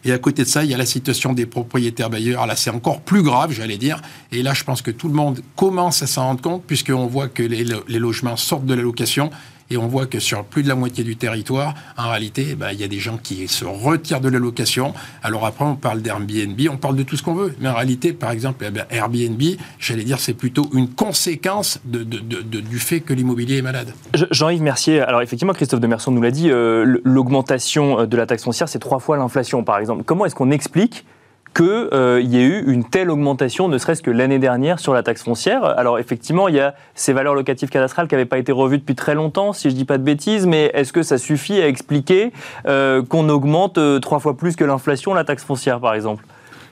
Et 0.04 0.12
à 0.12 0.18
côté 0.18 0.42
de 0.42 0.48
ça, 0.48 0.64
il 0.64 0.72
y 0.72 0.74
a 0.74 0.78
la 0.78 0.88
situation 0.88 1.34
des 1.34 1.46
propriétaires 1.46 2.10
bailleurs. 2.10 2.48
Là, 2.48 2.56
c'est 2.56 2.72
encore 2.72 3.02
plus 3.02 3.22
grave, 3.22 3.52
j'allais 3.52 3.78
dire. 3.78 4.02
Et 4.32 4.42
là, 4.42 4.56
je 4.56 4.64
pense 4.64 4.82
que 4.82 4.90
tout 4.90 5.08
le 5.08 5.14
monde 5.14 5.44
commence 5.56 6.02
à 6.02 6.08
s'en 6.08 6.24
rendre 6.24 6.42
compte, 6.42 6.64
puisqu'on 6.66 7.06
voit 7.06 7.28
que 7.28 7.44
les, 7.44 7.64
les 7.88 8.00
logements 8.00 8.38
sortent 8.38 8.66
de 8.66 8.74
la 8.74 8.82
location. 8.82 9.30
Et 9.72 9.78
on 9.78 9.88
voit 9.88 10.06
que 10.08 10.20
sur 10.20 10.44
plus 10.44 10.64
de 10.64 10.68
la 10.68 10.76
moitié 10.76 11.04
du 11.04 11.16
territoire, 11.16 11.76
en 11.98 12.10
réalité, 12.10 12.48
eh 12.52 12.56
ben, 12.56 12.72
il 12.72 12.80
y 12.80 12.84
a 12.84 12.88
des 12.88 13.00
gens 13.00 13.18
qui 13.22 13.48
se 13.48 13.66
retirent 13.66 14.22
de 14.22 14.30
la 14.30 14.40
location. 14.40 14.94
Alors 15.24 15.46
après, 15.46 15.66
on 15.66 15.76
parle 15.76 16.02
d'Airbnb, 16.02 16.60
on 16.72 16.78
parle 16.78 16.96
de 16.96 17.04
tout 17.04 17.16
ce 17.18 17.24
qu'on 17.24 17.36
veut. 17.36 17.54
Mais 17.60 17.70
en 17.70 17.76
réalité, 17.76 18.14
par 18.14 18.32
exemple, 18.32 18.66
eh 18.68 18.72
ben, 18.72 18.86
Airbnb, 18.90 19.42
j'allais 19.80 20.04
dire, 20.04 20.20
c'est 20.20 20.34
plutôt 20.34 20.70
une 20.74 20.90
conséquence 20.90 21.80
du 21.86 22.80
fait 22.80 23.00
que 23.02 23.14
l'immobilier 23.14 23.58
est 23.58 23.62
malade. 23.62 23.94
Je- 24.16 24.26
Jean-Yves 24.32 24.62
Mercier, 24.62 25.02
alors 25.02 25.22
effectivement, 25.22 25.54
Christophe 25.54 25.80
de 25.82 25.88
Merson 25.88 26.12
nous 26.12 26.22
l'a 26.22 26.32
dit, 26.32 26.50
euh, 26.50 27.00
l'augmentation 27.04 28.00
euh, 28.02 28.06
de 28.06 28.18
la 28.18 28.26
taxe 28.26 28.44
foncière, 28.44 28.68
c'est 28.70 28.80
trois 28.80 29.00
fois 29.00 29.18
l'inflation, 29.18 29.64
par 29.64 29.78
exemple. 29.80 30.04
Comment 30.04 30.26
est-ce 30.26 30.36
qu'on 30.36 30.52
explique 30.52 31.06
qu'il 31.54 32.32
y 32.32 32.38
ait 32.38 32.46
eu 32.46 32.64
une 32.68 32.84
telle 32.84 33.10
augmentation, 33.10 33.68
ne 33.68 33.78
serait-ce 33.78 34.02
que 34.02 34.12
l'année 34.12 34.40
dernière, 34.40 34.80
sur 34.80 34.94
la 34.94 35.04
taxe 35.04 35.24
foncière. 35.24 35.64
Alors 35.64 36.00
effectivement, 36.00 36.48
il 36.48 36.56
y 36.56 36.60
a 36.60 36.76
ces 36.96 37.14
valeurs 37.14 37.36
locatives 37.36 37.70
cadastrales 37.70 38.08
qui 38.08 38.16
n'avaient 38.16 38.26
pas 38.26 38.38
été 38.38 38.52
revues 38.52 38.78
depuis 38.78 38.96
très 38.96 39.16
longtemps, 39.16 39.54
si 39.54 39.70
je 39.70 39.74
ne 39.74 39.80
dis 39.80 39.86
pas 39.86 39.98
de 39.98 40.04
bêtises, 40.04 40.46
mais 40.46 40.72
est-ce 40.74 40.94
que 40.94 41.04
ça 41.04 41.18
suffit 41.18 41.62
à 41.62 41.68
expliquer 41.68 42.32
euh, 42.68 43.04
qu'on 43.04 43.28
augmente 43.30 43.78
euh, 43.78 44.00
trois 44.00 44.20
fois 44.20 44.38
plus 44.38 44.56
que 44.56 44.64
l'inflation 44.64 45.14
la 45.14 45.24
taxe 45.24 45.44
foncière, 45.44 45.80
par 45.80 45.94
exemple? 45.94 46.26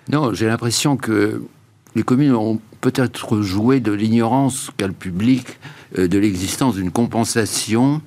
Non, 0.10 0.34
j'ai 0.34 0.48
l'impression 0.48 0.96
que 0.96 1.44
les 1.96 2.04
communes 2.04 2.34
ont 2.34 2.60
peut-être 2.80 3.42
joué 3.42 3.80
de 3.80 3.92
l'ignorance 3.92 4.72
qu'a 4.78 4.88
le 4.88 4.94
public 4.94 5.60
euh, 5.98 6.08
de 6.08 6.18
l'existence 6.18 6.76
d'une 6.76 6.92
compensation 6.92 8.02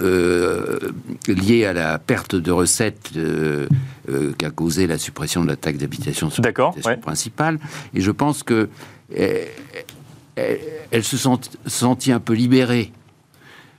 euh, 0.00 0.78
liée 1.26 1.64
à 1.64 1.72
la 1.72 1.98
perte 1.98 2.34
de 2.34 2.50
recettes 2.50 3.10
euh, 3.16 3.68
euh, 4.08 4.32
qu'a 4.36 4.50
causé 4.50 4.86
la 4.86 4.98
suppression 4.98 5.42
de 5.42 5.48
la 5.48 5.56
taxe 5.56 5.78
d'habitation 5.78 6.30
sur 6.30 6.42
l'habitation 6.42 6.90
ouais. 6.90 6.96
principale. 6.96 7.58
Et 7.94 8.00
je 8.00 8.10
pense 8.10 8.42
que 8.42 8.68
euh, 9.18 9.44
elle, 10.36 10.58
elle 10.90 11.04
se 11.04 11.16
sent, 11.16 11.50
sentit 11.66 12.12
un 12.12 12.20
peu 12.20 12.34
libérée 12.34 12.92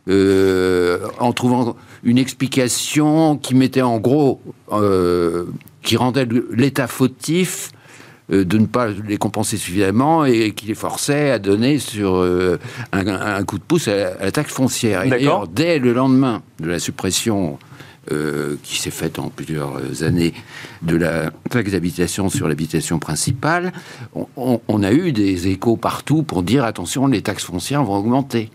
en 0.08 1.34
trouvant 1.34 1.76
une 2.02 2.18
explication 2.18 3.38
qui 3.38 3.54
mettait 3.54 3.84
en 3.84 4.00
gros, 4.00 4.42
qui 5.84 5.98
rendait 5.98 6.28
l'État 6.52 6.88
fautif 6.88 7.70
de 8.30 8.58
ne 8.58 8.66
pas 8.68 8.88
les 8.88 9.18
compenser 9.18 9.58
suffisamment 9.58 10.26
et 10.26 10.52
qui 10.52 10.68
les 10.68 10.76
forçait 10.76 11.32
à 11.32 11.40
donner 11.40 11.80
sur 11.80 12.16
euh, 12.18 12.60
un, 12.92 13.08
un 13.08 13.44
coup 13.44 13.58
de 13.58 13.64
pouce 13.64 13.88
à, 13.88 13.96
la- 14.20 14.32
taxe 14.32 14.54
foncière. 14.54 15.04
Et 15.04 15.10
d'ailleurs, 15.10 15.48
dès 15.48 15.80
le 15.80 15.94
lendemain 15.94 16.42
de 16.60 16.68
la 16.70 16.80
suppression 16.80 17.58
euh, 18.12 18.56
qui 18.64 18.78
s'est 18.80 18.92
faite 18.92 19.20
en 19.20 19.30
plusieurs 19.30 20.04
années 20.04 20.34
de 20.82 20.96
la 20.96 21.32
taxe 21.50 21.72
d'habitation 21.72 22.30
sur 22.30 22.48
l'habitation 22.48 22.98
principale, 23.00 23.72
on, 24.16 24.28
on- 24.36 24.62
on 24.68 24.84
a 24.84 24.92
eu 24.92 25.12
des 25.12 25.48
échos 25.48 25.76
partout 25.78 26.24
pour 26.24 26.44
dire 26.44 26.64
attention, 26.66 27.08
les 27.08 27.22
taxes 27.22 27.44
foncières 27.46 27.84
vont 27.84 27.96
augmenter. 27.98 28.50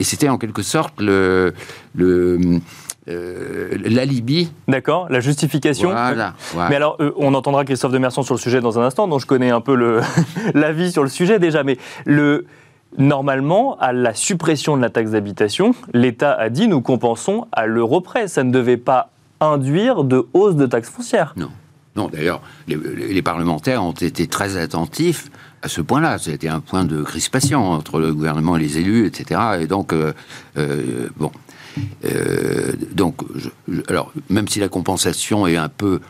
Et 0.00 0.04
c'était 0.04 0.28
en 0.30 0.38
quelque 0.38 0.62
sorte 0.62 0.98
le, 1.00 1.52
le, 1.94 2.38
euh, 3.10 3.76
l'alibi. 3.84 4.50
D'accord 4.68 5.06
La 5.10 5.20
justification 5.20 5.90
Voilà. 5.90 6.34
voilà. 6.52 6.68
Mais 6.70 6.76
alors, 6.76 6.96
euh, 7.00 7.12
on 7.16 7.34
entendra 7.34 7.64
Christophe 7.64 7.92
de 7.92 7.98
Merson 7.98 8.22
sur 8.22 8.34
le 8.34 8.40
sujet 8.40 8.60
dans 8.60 8.78
un 8.78 8.82
instant, 8.84 9.08
donc 9.08 9.20
je 9.20 9.26
connais 9.26 9.50
un 9.50 9.60
peu 9.60 9.74
l'avis 10.54 10.92
sur 10.92 11.02
le 11.02 11.08
sujet 11.08 11.38
déjà. 11.38 11.62
Mais 11.64 11.76
le, 12.06 12.46
normalement, 12.98 13.76
à 13.78 13.92
la 13.92 14.14
suppression 14.14 14.76
de 14.76 14.82
la 14.82 14.90
taxe 14.90 15.10
d'habitation, 15.10 15.74
l'État 15.92 16.32
a 16.32 16.48
dit 16.48 16.68
nous 16.68 16.80
compensons 16.80 17.46
à 17.52 17.66
l'euro 17.66 18.00
près. 18.00 18.28
Ça 18.28 18.44
ne 18.44 18.50
devait 18.52 18.76
pas 18.76 19.10
induire 19.40 20.04
de 20.04 20.26
hausse 20.34 20.56
de 20.56 20.66
taxes 20.66 20.90
foncières. 20.90 21.34
Non. 21.36 21.50
Non, 21.96 22.08
d'ailleurs, 22.08 22.40
les, 22.68 22.76
les- 22.76 23.12
les 23.12 23.22
parlementaires 23.22 23.82
ont 23.82 23.90
été 23.92 24.28
très 24.28 24.56
attentifs 24.56 25.28
à 25.62 25.68
ce 25.68 25.80
point-là. 25.80 26.18
C'était 26.18 26.48
un 26.48 26.60
point 26.60 26.84
de 26.84 27.02
crispation 27.02 27.68
entre 27.72 27.98
le 27.98 28.14
gouvernement 28.14 28.56
et 28.56 28.60
les 28.60 28.78
élus, 28.78 29.06
etc. 29.06 29.40
Et 29.60 29.66
donc, 29.66 29.92
euh, 29.92 30.12
euh, 30.56 31.08
bon. 31.16 31.32
Euh, 32.04 32.72
donc, 32.92 33.16
je- 33.36 33.48
je- 33.68 33.82
alors, 33.88 34.12
même 34.28 34.48
si 34.48 34.58
la 34.60 34.68
compensation 34.68 35.46
est 35.46 35.56
un 35.56 35.68
peu. 35.68 36.00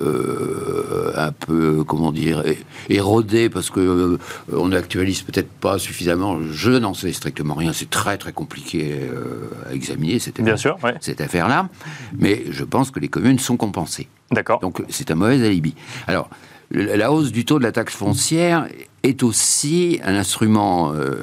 euh, 0.00 1.12
un 1.16 1.32
peu, 1.32 1.82
comment 1.84 2.12
dire, 2.12 2.46
é- 2.46 2.58
érodée 2.88 3.48
parce 3.50 3.68
que 3.68 3.80
euh, 3.80 4.18
on 4.52 4.68
n'actualise 4.68 5.22
peut-être 5.22 5.50
pas 5.50 5.78
suffisamment. 5.80 6.38
Je 6.52 6.70
n'en 6.70 6.94
sais 6.94 7.12
strictement 7.12 7.54
rien. 7.54 7.72
C'est 7.72 7.90
très 7.90 8.16
très 8.16 8.32
compliqué 8.32 8.92
euh, 9.00 9.48
à 9.68 9.74
examiner 9.74 10.20
cette, 10.20 10.40
Bien 10.40 10.56
sûr, 10.56 10.78
ouais. 10.84 10.94
cette 11.00 11.20
affaire-là. 11.20 11.68
Mais 12.16 12.44
je 12.50 12.62
pense 12.62 12.92
que 12.92 13.00
les 13.00 13.08
communes 13.08 13.40
sont 13.40 13.56
compensées. 13.56 14.06
D'accord. 14.30 14.60
Donc 14.60 14.82
c'est 14.88 15.10
un 15.10 15.16
mauvais 15.16 15.44
alibi. 15.44 15.74
Alors, 16.06 16.30
la 16.70 17.10
hausse 17.10 17.32
du 17.32 17.44
taux 17.44 17.58
de 17.58 17.64
la 17.64 17.72
taxe 17.72 17.94
foncière 17.96 18.68
est 19.02 19.24
aussi 19.24 19.98
un 20.04 20.14
instrument, 20.14 20.92
euh, 20.92 21.22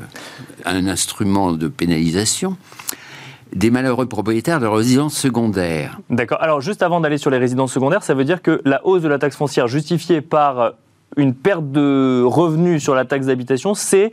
un 0.66 0.86
instrument 0.88 1.54
de 1.54 1.70
pénalisation 1.70 2.58
des 3.54 3.70
malheureux 3.70 4.06
propriétaires 4.06 4.60
de 4.60 4.68
résidences 4.68 5.18
secondaires. 5.18 6.00
D'accord. 6.10 6.42
Alors, 6.42 6.62
juste 6.62 6.84
avant 6.84 7.00
d'aller 7.00 7.18
sur 7.18 7.30
les 7.30 7.38
résidences 7.38 7.74
secondaires, 7.74 8.04
ça 8.04 8.14
veut 8.14 8.26
dire 8.26 8.42
que 8.42 8.62
la 8.66 8.86
hausse 8.86 9.02
de 9.02 9.08
la 9.08 9.20
taxe 9.20 9.36
foncière 9.36 9.68
justifiée 9.68 10.22
par 10.22 10.74
une 11.18 11.34
perte 11.34 11.72
de 11.72 12.24
revenus 12.26 12.84
sur 12.84 12.96
la 12.96 13.06
taxe 13.06 13.28
d'habitation, 13.28 13.74
c'est 13.74 14.12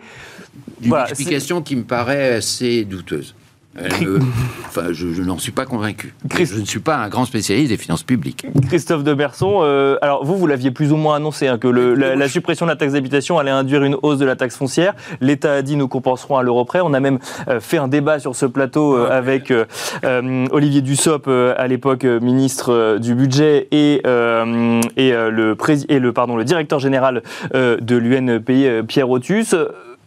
Une 0.82 0.88
Voilà, 0.88 1.08
explication 1.08 1.62
qui 1.62 1.76
me 1.76 1.82
paraît 1.82 2.34
assez 2.34 2.84
douteuse. 2.84 3.34
Me- 3.74 4.18
enfin, 4.66 4.88
je, 4.92 5.08
je 5.12 5.22
n'en 5.22 5.38
suis 5.38 5.52
pas 5.52 5.64
convaincu. 5.64 6.12
Je 6.38 6.60
ne 6.60 6.64
suis 6.64 6.80
pas 6.80 6.96
un 6.98 7.08
grand 7.08 7.24
spécialiste 7.24 7.70
des 7.70 7.76
finances 7.78 8.02
publiques. 8.02 8.44
Christophe 8.68 9.02
de 9.02 9.14
Berson, 9.14 9.60
euh, 9.62 9.96
alors 10.02 10.24
vous, 10.24 10.36
vous 10.36 10.46
l'aviez 10.46 10.70
plus 10.70 10.92
ou 10.92 10.96
moins 10.96 11.16
annoncé, 11.16 11.48
hein, 11.48 11.56
que 11.58 11.68
le- 11.68 11.94
la, 11.94 12.14
la 12.14 12.28
suppression 12.28 12.66
de 12.66 12.70
la 12.70 12.76
taxe 12.76 12.92
d'habitation 12.92 13.38
allait 13.38 13.50
induire 13.50 13.82
une 13.82 13.96
hausse 14.02 14.18
de 14.18 14.26
la 14.26 14.36
taxe 14.36 14.56
foncière. 14.56 14.94
L'État 15.20 15.54
a 15.54 15.62
dit 15.62 15.76
nous 15.76 15.88
compenserons 15.88 16.36
à 16.36 16.42
l'euro 16.42 16.64
près. 16.66 16.80
On 16.82 16.92
a 16.92 17.00
même 17.00 17.18
euh, 17.48 17.60
fait 17.60 17.78
un 17.78 17.88
débat 17.88 18.18
sur 18.18 18.36
ce 18.36 18.44
plateau 18.46 18.94
euh, 18.96 19.08
avec 19.10 19.50
euh, 19.50 19.64
euh, 20.04 20.46
Olivier 20.50 20.82
Dussopt, 20.82 21.26
euh, 21.28 21.54
à 21.56 21.66
l'époque 21.66 22.04
euh, 22.04 22.20
ministre 22.20 22.72
euh, 22.72 22.98
du 22.98 23.14
budget, 23.14 23.68
et, 23.70 24.02
euh, 24.06 24.80
et, 24.98 25.12
euh, 25.14 25.30
le, 25.30 25.56
et 25.88 25.98
le, 25.98 26.12
pardon, 26.12 26.36
le 26.36 26.44
directeur 26.44 26.78
général 26.78 27.22
euh, 27.54 27.78
de 27.80 27.96
l'UNPI, 27.96 28.66
euh, 28.66 28.82
Pierre 28.82 29.08
Otus. 29.08 29.54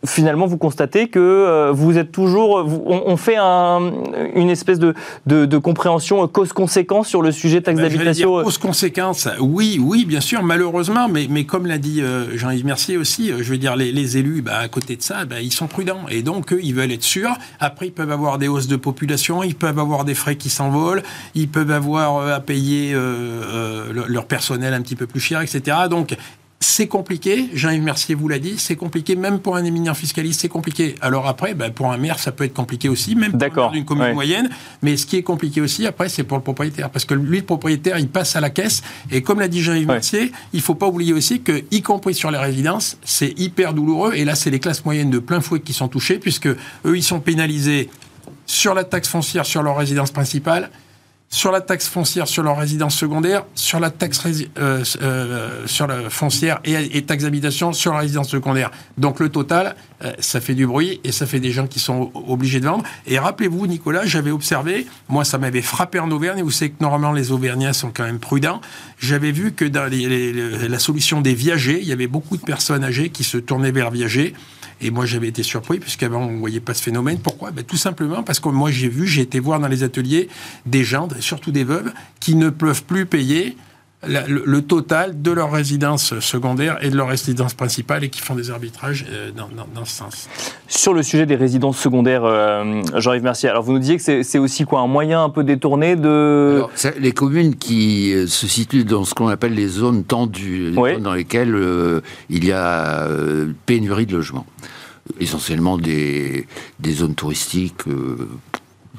Finalement, 0.05 0.45
vous 0.45 0.57
constatez 0.57 1.07
que 1.07 1.19
euh, 1.19 1.71
vous 1.71 1.97
êtes 1.97 2.11
toujours. 2.11 2.63
vous- 2.63 2.83
on, 2.85 3.03
on 3.07 3.17
fait 3.17 3.37
un- 3.37 3.91
une 4.35 4.49
espèce 4.49 4.79
de, 4.79 4.93
de, 5.25 5.45
de 5.45 5.57
compréhension 5.57 6.23
euh, 6.23 6.27
cause-conséquence 6.27 7.07
sur 7.07 7.21
le 7.21 7.31
sujet 7.31 7.61
taxe 7.61 7.77
Ben, 7.77 7.83
d'habitation. 7.89 8.29
dire, 8.31 8.39
euh, 8.39 8.43
Cause 8.43 8.57
conséquence, 8.57 9.27
oui, 9.39 9.79
oui, 9.81 10.05
bien 10.05 10.21
sûr, 10.21 10.43
malheureusement, 10.43 11.07
mais, 11.09 11.27
mais 11.29 11.45
comme 11.45 11.65
l'a 11.65 11.77
dit 11.77 12.01
euh, 12.01 12.37
Jean-Yves 12.37 12.65
Mercier 12.65 12.97
aussi, 12.97 13.31
euh, 13.31 13.37
je 13.41 13.49
veux 13.51 13.57
dire, 13.57 13.75
les, 13.75 13.91
les 13.91 14.17
élus, 14.17 14.41
bah, 14.41 14.57
à 14.57 14.67
côté 14.67 14.95
de 14.95 15.01
ça, 15.01 15.25
bah, 15.25 15.41
ils 15.41 15.51
sont 15.53 15.67
prudents. 15.67 16.01
Et 16.09 16.21
donc, 16.21 16.53
eux, 16.53 16.59
ils 16.61 16.73
veulent 16.75 16.91
être 16.91 17.03
sûrs. 17.03 17.33
Après, 17.59 17.87
ils 17.87 17.93
peuvent 17.93 18.11
avoir 18.11 18.37
des 18.37 18.47
hausses 18.47 18.67
de 18.67 18.75
population, 18.75 19.43
ils 19.43 19.55
peuvent 19.55 19.79
avoir 19.79 20.05
des 20.05 20.13
frais 20.15 20.35
qui 20.35 20.49
s'envolent, 20.49 21.03
ils 21.35 21.47
peuvent 21.47 21.71
avoir 21.71 22.17
euh, 22.17 22.35
à 22.35 22.39
payer 22.39 22.93
euh, 22.93 22.99
euh, 23.89 24.03
leur 24.07 24.25
personnel 24.25 24.73
un 24.73 24.81
petit 24.81 24.95
peu 24.95 25.07
plus 25.07 25.19
cher, 25.19 25.41
etc. 25.41 25.77
Donc, 25.89 26.15
c'est 26.65 26.88
compliqué, 26.88 27.49
Jean-Yves 27.54 27.84
Mercier 27.84 28.15
vous 28.15 28.28
l'a 28.28 28.39
dit, 28.39 28.56
c'est 28.58 28.75
compliqué, 28.75 29.15
même 29.15 29.39
pour 29.39 29.56
un 29.56 29.63
éminent 29.63 29.93
fiscaliste, 29.93 30.41
c'est 30.41 30.49
compliqué. 30.49 30.95
Alors 30.99 31.28
après, 31.28 31.54
bah, 31.54 31.69
pour 31.69 31.91
un 31.91 31.97
maire, 31.97 32.17
ça 32.17 32.32
peut 32.32 32.43
être 32.43 32.54
compliqué 32.54 32.89
aussi, 32.89 33.15
même 33.15 33.32
pour 33.32 33.36
un 33.36 33.39
D'accord, 33.39 33.65
maire 33.65 33.73
d'une 33.73 33.86
commune 33.86 34.06
ouais. 34.06 34.13
moyenne. 34.13 34.49
Mais 34.82 34.97
ce 34.97 35.06
qui 35.06 35.15
est 35.15 35.23
compliqué 35.23 35.62
aussi, 35.62 35.86
après, 35.86 36.10
c'est 36.10 36.23
pour 36.23 36.38
le 36.38 36.43
propriétaire. 36.43 36.89
Parce 36.89 37.06
que 37.06 37.13
lui, 37.13 37.38
le 37.38 37.45
propriétaire, 37.45 37.99
il 37.99 38.10
passe 38.10 38.36
à 38.36 38.41
la 38.41 38.49
caisse. 38.49 38.82
Et 39.12 39.21
comme 39.21 39.39
l'a 39.39 39.47
dit 39.47 39.62
Jean-Yves 39.62 39.88
Ouais. 39.88 39.93
Mercier, 39.93 40.32
il 40.54 40.62
faut 40.62 40.73
pas 40.73 40.88
oublier 40.88 41.13
aussi 41.13 41.41
que, 41.41 41.63
y 41.69 41.84
compris 41.84 42.15
sur 42.15 42.32
les 42.32 42.39
résidences, 42.39 42.97
c'est 43.04 43.39
hyper 43.39 43.75
douloureux. 43.75 44.13
Et 44.15 44.25
là, 44.25 44.34
c'est 44.34 44.49
les 44.49 44.60
classes 44.60 44.84
moyennes 44.84 45.12
de 45.12 45.19
plein 45.19 45.41
fouet 45.41 45.60
qui 45.60 45.73
sont 45.73 45.88
touchées, 45.88 46.17
puisque 46.17 46.47
eux, 46.47 46.58
ils 46.97 47.04
sont 47.04 47.19
pénalisés 47.19 47.89
sur 48.47 48.73
la 48.73 48.84
taxe 48.84 49.08
foncière 49.08 49.45
sur 49.45 49.62
leur 49.62 49.78
résidence 49.78 50.12
principale 50.12 50.71
sur 51.29 51.51
la 51.51 51.61
taxe 51.61 51.88
foncière 51.88 52.27
sur 52.27 52.43
leur 52.43 52.57
résidence 52.57 52.95
secondaire, 52.95 53.45
sur 53.55 53.79
la 53.79 53.89
taxe 53.89 54.23
euh, 54.57 54.83
euh, 55.01 55.67
sur 55.67 55.88
la 55.88 56.09
foncière 56.09 56.59
et, 56.63 57.01
taxe 57.03 57.23
d'habitation 57.23 57.73
sur 57.73 57.93
la 57.93 57.99
résidence 57.99 58.29
secondaire. 58.29 58.71
Donc 58.97 59.19
le 59.19 59.29
total, 59.29 59.75
euh, 60.03 60.13
ça 60.19 60.39
fait 60.39 60.53
du 60.53 60.65
bruit 60.65 61.01
et 61.03 61.11
ça 61.11 61.25
fait 61.25 61.39
des 61.39 61.51
gens 61.51 61.67
qui 61.67 61.79
sont 61.79 62.11
obligés 62.13 62.59
de 62.59 62.65
vendre. 62.65 62.83
Et 63.07 63.19
rappelez-vous, 63.19 63.67
Nicolas, 63.67 64.05
j'avais 64.05 64.31
observé, 64.31 64.88
moi 65.09 65.25
ça 65.25 65.38
m'avait 65.38 65.61
frappé 65.61 65.99
en 65.99 66.09
Auvergne, 66.11 66.41
vous 66.41 66.51
savez 66.51 66.71
que 66.71 66.81
normalement 66.81 67.11
les 67.11 67.31
Auvergnats 67.31 67.73
sont 67.73 67.91
quand 67.93 68.03
même 68.03 68.19
prudents. 68.19 68.61
J'avais 68.99 69.31
vu 69.31 69.51
que 69.51 69.65
dans 69.65 69.89
la 69.91 70.79
solution 70.79 71.21
des 71.21 71.33
viagers, 71.33 71.79
il 71.81 71.88
y 71.88 71.91
avait 71.93 72.07
beaucoup 72.07 72.38
de 72.38 72.43
personnes 72.43 72.83
âgées 72.83 73.09
qui 73.09 73.23
se 73.23 73.38
tournaient 73.38 73.71
vers 73.71 73.91
viager. 73.91 74.33
Et 74.81 74.91
moi, 74.91 75.05
j'avais 75.05 75.27
été 75.27 75.43
surpris, 75.43 75.79
puisqu'avant, 75.79 76.23
on 76.23 76.31
ne 76.31 76.39
voyait 76.39 76.59
pas 76.59 76.73
ce 76.73 76.83
phénomène. 76.83 77.19
Pourquoi? 77.19 77.51
Ben, 77.51 77.63
Tout 77.63 77.77
simplement 77.77 78.23
parce 78.23 78.39
que 78.39 78.49
moi, 78.49 78.71
j'ai 78.71 78.89
vu, 78.89 79.07
j'ai 79.07 79.21
été 79.21 79.39
voir 79.39 79.59
dans 79.59 79.67
les 79.67 79.83
ateliers 79.83 80.29
des 80.65 80.83
gens, 80.83 81.07
surtout 81.19 81.51
des 81.51 81.63
veuves, 81.63 81.91
qui 82.19 82.35
ne 82.35 82.49
peuvent 82.49 82.83
plus 82.83 83.05
payer 83.05 83.55
le, 84.08 84.62
total 84.62 85.21
de 85.21 85.31
leur 85.31 85.51
résidence 85.51 86.19
secondaire 86.19 86.77
et 86.81 86.89
de 86.89 86.95
leur 86.95 87.08
résidence 87.08 87.53
principale 87.53 88.03
et 88.03 88.10
qui 88.10 88.21
font 88.21 88.36
des 88.36 88.51
arbitrages 88.51 89.05
euh, 89.10 89.31
dans, 89.31 89.86
ce 89.86 89.91
sens. 89.91 90.29
Sur 90.67 90.93
le 90.93 91.03
sujet 91.03 91.25
des 91.25 91.36
résidences 91.36 91.77
secondaires, 91.77 92.23
euh, 92.23 92.81
Jean-Yves 92.95 93.23
Mercier, 93.23 93.49
alors 93.49 93.63
vous 93.63 93.73
nous 93.73 93.79
disiez 93.79 93.97
que 93.97 94.23
c'est 94.23 94.39
aussi 94.39 94.65
quoi 94.65 94.81
un 94.81 94.88
moyen 94.88 95.23
un 95.23 95.29
peu 95.29 95.43
détourné 95.43 95.95
de... 95.95 96.63
les 96.99 97.12
communes 97.12 97.55
qui 97.55 98.13
euh, 98.13 98.27
se 98.27 98.47
situent 98.47 98.86
dans 98.86 99.05
ce 99.05 99.13
qu'on 99.13 99.27
appelle 99.27 99.53
les 99.53 99.67
zones 99.67 100.03
tendues, 100.03 100.71
dans 100.71 101.13
lesquelles 101.13 101.55
il 102.29 102.45
y 102.45 102.51
a 102.51 103.08
pénurie 103.65 104.05
de 104.05 104.15
logements 104.15 104.45
essentiellement 105.19 105.77
des, 105.77 106.47
des, 106.79 106.93
zones 106.93 107.13
touristiques 107.13 107.84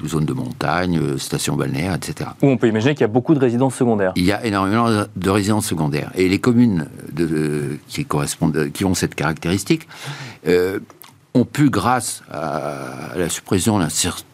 zones 0.04 0.24
de 0.24 0.32
montagne, 0.32 0.98
euh, 0.98 1.18
stations 1.18 1.56
balnéaires, 1.56 1.94
etc. 1.94 2.30
Où 2.42 2.48
on 2.48 2.56
peut 2.56 2.68
imaginer 2.68 2.94
qu'il 2.94 3.02
y 3.02 3.04
a 3.04 3.08
beaucoup 3.08 3.34
de 3.34 3.38
résidences 3.38 3.76
secondaires. 3.76 4.12
Il 4.16 4.24
y 4.24 4.32
a 4.32 4.44
énormément 4.44 4.88
de 5.14 5.30
résidences 5.30 5.66
secondaires. 5.66 6.10
Et 6.14 6.28
les 6.28 6.38
communes 6.38 6.86
de, 7.12 7.78
qui, 7.88 8.04
correspondent, 8.04 8.70
qui 8.72 8.84
ont 8.84 8.94
cette 8.94 9.14
caractéristique 9.14 9.88
euh, 10.46 10.80
ont 11.34 11.44
pu, 11.44 11.70
grâce 11.70 12.22
à 12.30 13.10
la 13.16 13.28
suppression 13.28 13.78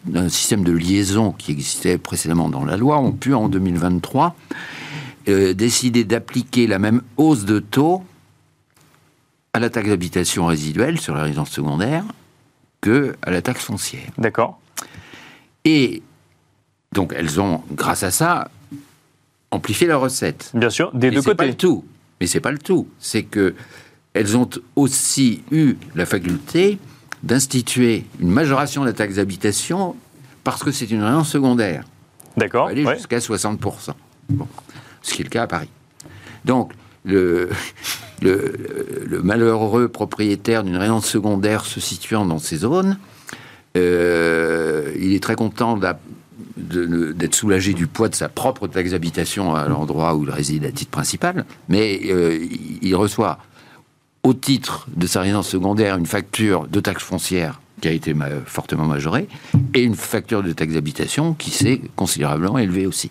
d'un 0.06 0.28
système 0.28 0.64
de 0.64 0.72
liaison 0.72 1.32
qui 1.32 1.50
existait 1.50 1.98
précédemment 1.98 2.48
dans 2.48 2.64
la 2.64 2.76
loi, 2.76 2.98
ont 2.98 3.12
pu 3.12 3.34
en 3.34 3.48
2023 3.48 4.36
euh, 5.28 5.54
décider 5.54 6.04
d'appliquer 6.04 6.66
la 6.66 6.78
même 6.78 7.02
hausse 7.16 7.44
de 7.44 7.60
taux 7.60 8.02
à 9.52 9.60
la 9.60 9.70
taxe 9.70 9.88
d'habitation 9.88 10.46
résiduelle 10.46 10.98
sur 10.98 11.14
la 11.14 11.22
résidence 11.22 11.50
secondaire 11.50 12.04
que 12.80 13.14
à 13.22 13.30
la 13.30 13.42
taxe 13.42 13.64
foncière. 13.64 14.10
D'accord. 14.18 14.58
Et 15.64 16.02
donc, 16.92 17.14
elles 17.16 17.40
ont, 17.40 17.62
grâce 17.72 18.02
à 18.02 18.10
ça, 18.10 18.50
amplifié 19.50 19.86
leurs 19.86 20.00
recettes. 20.00 20.50
Bien 20.54 20.70
sûr, 20.70 20.90
des 20.94 21.10
deux 21.10 21.22
côtés. 21.22 21.36
Pas 21.36 21.46
le 21.46 21.54
tout. 21.54 21.84
Mais 22.20 22.26
c'est 22.26 22.40
pas 22.40 22.52
le 22.52 22.58
tout. 22.58 22.88
C'est 22.98 23.22
que 23.22 23.54
elles 24.14 24.36
ont 24.36 24.48
aussi 24.76 25.42
eu 25.50 25.76
la 25.94 26.04
faculté 26.06 26.78
d'instituer 27.22 28.04
une 28.20 28.30
majoration 28.30 28.82
de 28.82 28.86
la 28.86 28.92
taxe 28.92 29.14
d'habitation 29.14 29.96
parce 30.44 30.62
que 30.62 30.70
c'est 30.70 30.90
une 30.90 31.02
résidence 31.02 31.30
secondaire. 31.30 31.84
D'accord. 32.36 32.68
Aller 32.68 32.84
jusqu'à 32.94 33.18
60%. 33.18 33.58
Bon. 34.30 34.46
Ce 35.02 35.14
qui 35.14 35.22
est 35.22 35.24
le 35.24 35.30
cas 35.30 35.42
à 35.42 35.46
Paris. 35.46 35.68
Donc, 36.44 36.72
le, 37.04 37.48
le, 38.20 39.04
le 39.06 39.22
malheureux 39.22 39.88
propriétaire 39.88 40.62
d'une 40.64 40.76
résidence 40.76 41.06
secondaire 41.06 41.64
se 41.64 41.80
situant 41.80 42.24
dans 42.24 42.38
ces 42.38 42.58
zones 42.58 42.98
euh, 43.76 44.92
il 45.00 45.14
est 45.14 45.22
très 45.22 45.34
content 45.34 45.78
d'être 46.56 47.34
soulagé 47.34 47.72
du 47.72 47.86
poids 47.86 48.08
de 48.08 48.14
sa 48.14 48.28
propre 48.28 48.66
taxe 48.68 48.90
d'habitation 48.90 49.54
à 49.54 49.66
l'endroit 49.68 50.14
où 50.14 50.24
il 50.24 50.30
réside 50.30 50.64
à 50.64 50.72
titre 50.72 50.90
principal, 50.90 51.44
mais 51.68 52.00
euh, 52.06 52.38
il 52.82 52.94
reçoit 52.94 53.38
au 54.22 54.34
titre 54.34 54.86
de 54.94 55.06
sa 55.06 55.20
résidence 55.20 55.48
secondaire 55.48 55.96
une 55.96 56.06
facture 56.06 56.68
de 56.68 56.80
taxe 56.80 57.02
foncière 57.02 57.60
qui 57.80 57.88
a 57.88 57.92
été 57.92 58.14
fortement 58.46 58.84
majorée 58.84 59.26
et 59.74 59.82
une 59.82 59.96
facture 59.96 60.42
de 60.42 60.52
taxe 60.52 60.74
d'habitation 60.74 61.34
qui 61.34 61.50
s'est 61.50 61.80
considérablement 61.96 62.58
élevée 62.58 62.86
aussi. 62.86 63.10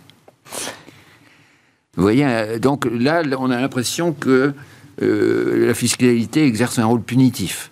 Vous 1.98 2.04
voyez, 2.04 2.26
euh, 2.26 2.60
donc 2.60 2.86
là, 2.86 3.24
on 3.38 3.52
a 3.52 3.60
l'impression 3.60 4.14
que 4.14 4.54
la 5.00 5.74
fiscalité 5.74 6.46
exerce 6.46 6.78
un 6.78 6.86
rôle 6.86 7.02
punitif. 7.02 7.72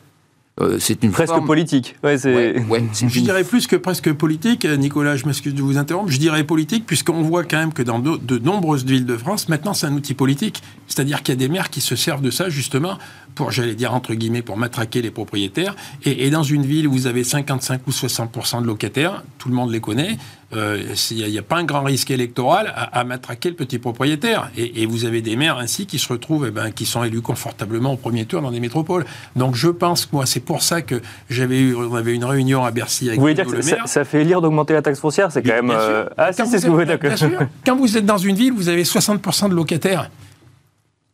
Euh, 0.61 0.77
c'est 0.79 1.03
une 1.03 1.11
presque 1.11 1.39
politique. 1.45 1.95
Ouais, 2.03 2.17
je 2.17 3.19
dirais 3.19 3.43
plus 3.43 3.67
que 3.67 3.75
presque 3.75 4.11
politique. 4.13 4.65
Nicolas, 4.65 5.15
je 5.15 5.25
m'excuse 5.25 5.53
de 5.53 5.61
vous 5.61 5.77
interrompre. 5.77 6.11
Je 6.11 6.19
dirais 6.19 6.43
politique 6.43 6.85
puisqu'on 6.85 7.21
voit 7.21 7.43
quand 7.43 7.57
même 7.57 7.73
que 7.73 7.83
dans 7.83 7.99
de, 7.99 8.37
nombreuses 8.39 8.85
villes 8.85 9.05
de 9.05 9.17
France, 9.17 9.49
maintenant, 9.49 9.73
c'est 9.73 9.87
un 9.87 9.93
outil 9.93 10.13
politique. 10.13 10.61
C'est-à-dire 10.87 11.23
qu'il 11.23 11.33
y 11.33 11.37
a 11.37 11.39
des 11.39 11.49
maires 11.49 11.69
qui 11.69 11.81
se 11.81 11.95
servent 11.95 12.21
de 12.21 12.31
ça 12.31 12.49
justement 12.49 12.97
pour, 13.35 13.51
j'allais 13.51 13.75
dire 13.75 13.93
entre 13.93 14.13
guillemets, 14.13 14.41
pour 14.41 14.57
matraquer 14.57 15.01
les 15.01 15.11
propriétaires. 15.11 15.75
Et, 16.03 16.29
dans 16.29 16.43
une 16.43 16.65
ville 16.65 16.87
où 16.87 16.91
vous 16.91 17.07
avez 17.07 17.23
55 17.23 17.81
ou 17.87 17.91
60% 17.91 18.61
de 18.61 18.67
locataires, 18.67 19.23
tout 19.37 19.49
le 19.49 19.55
monde 19.55 19.71
les 19.71 19.79
connaît, 19.79 20.17
euh, 20.55 20.81
il 21.11 21.27
n'y 21.27 21.37
a, 21.37 21.43
pas 21.43 21.57
un 21.57 21.63
grand 21.63 21.83
risque 21.83 22.09
électoral 22.11 22.73
à, 22.75 23.03
matraquer 23.03 23.49
le 23.49 23.55
petit 23.55 23.77
propriétaire. 23.77 24.49
Et, 24.57 24.85
vous 24.85 25.05
avez 25.05 25.21
des 25.21 25.35
maires 25.35 25.57
ainsi 25.57 25.85
qui 25.85 25.99
se 25.99 26.11
retrouvent, 26.11 26.45
eh 26.47 26.51
ben, 26.51 26.71
qui 26.71 26.85
sont 26.85 27.03
élus 27.03 27.21
confortablement 27.21 27.93
au 27.93 27.97
premier 27.97 28.25
tour 28.25 28.41
dans 28.41 28.51
des 28.51 28.59
métropoles. 28.59 29.05
Donc 29.35 29.55
je 29.55 29.69
pense 29.69 30.05
que 30.05 30.15
moi, 30.15 30.25
c'est 30.25 30.39
pour 30.39 30.63
ça 30.63 30.81
que 30.81 31.01
j'avais 31.29 31.59
eu, 31.59 31.75
on 31.75 31.95
avait 31.95 32.15
une 32.15 32.25
réunion 32.25 32.65
à 32.65 32.71
Bercy 32.71 33.07
avec 33.07 33.19
Vous 33.19 33.23
voulez 33.23 33.35
dire 33.35 33.45
que 33.45 33.61
ça, 33.61 34.05
fait 34.05 34.23
lire 34.23 34.41
d'augmenter 34.41 34.73
la 34.73 34.81
taxe 34.81 34.99
foncière 34.99 35.31
C'est 35.31 35.43
quand 35.43 35.53
même. 35.53 35.71
Euh, 35.71 36.05
ah, 36.17 36.33
si, 36.33 36.45
c'est 36.47 36.59
ce 36.59 36.65
que 36.65 36.71
vous 36.71 36.77
voulez 36.77 36.85
dire. 36.85 36.99
Quand 37.65 37.75
vous 37.75 37.97
êtes 37.97 38.05
dans 38.05 38.17
une 38.17 38.35
ville, 38.35 38.53
vous 38.53 38.69
avez 38.69 38.83
60% 38.83 39.49
de 39.49 39.53
locataires. 39.53 40.09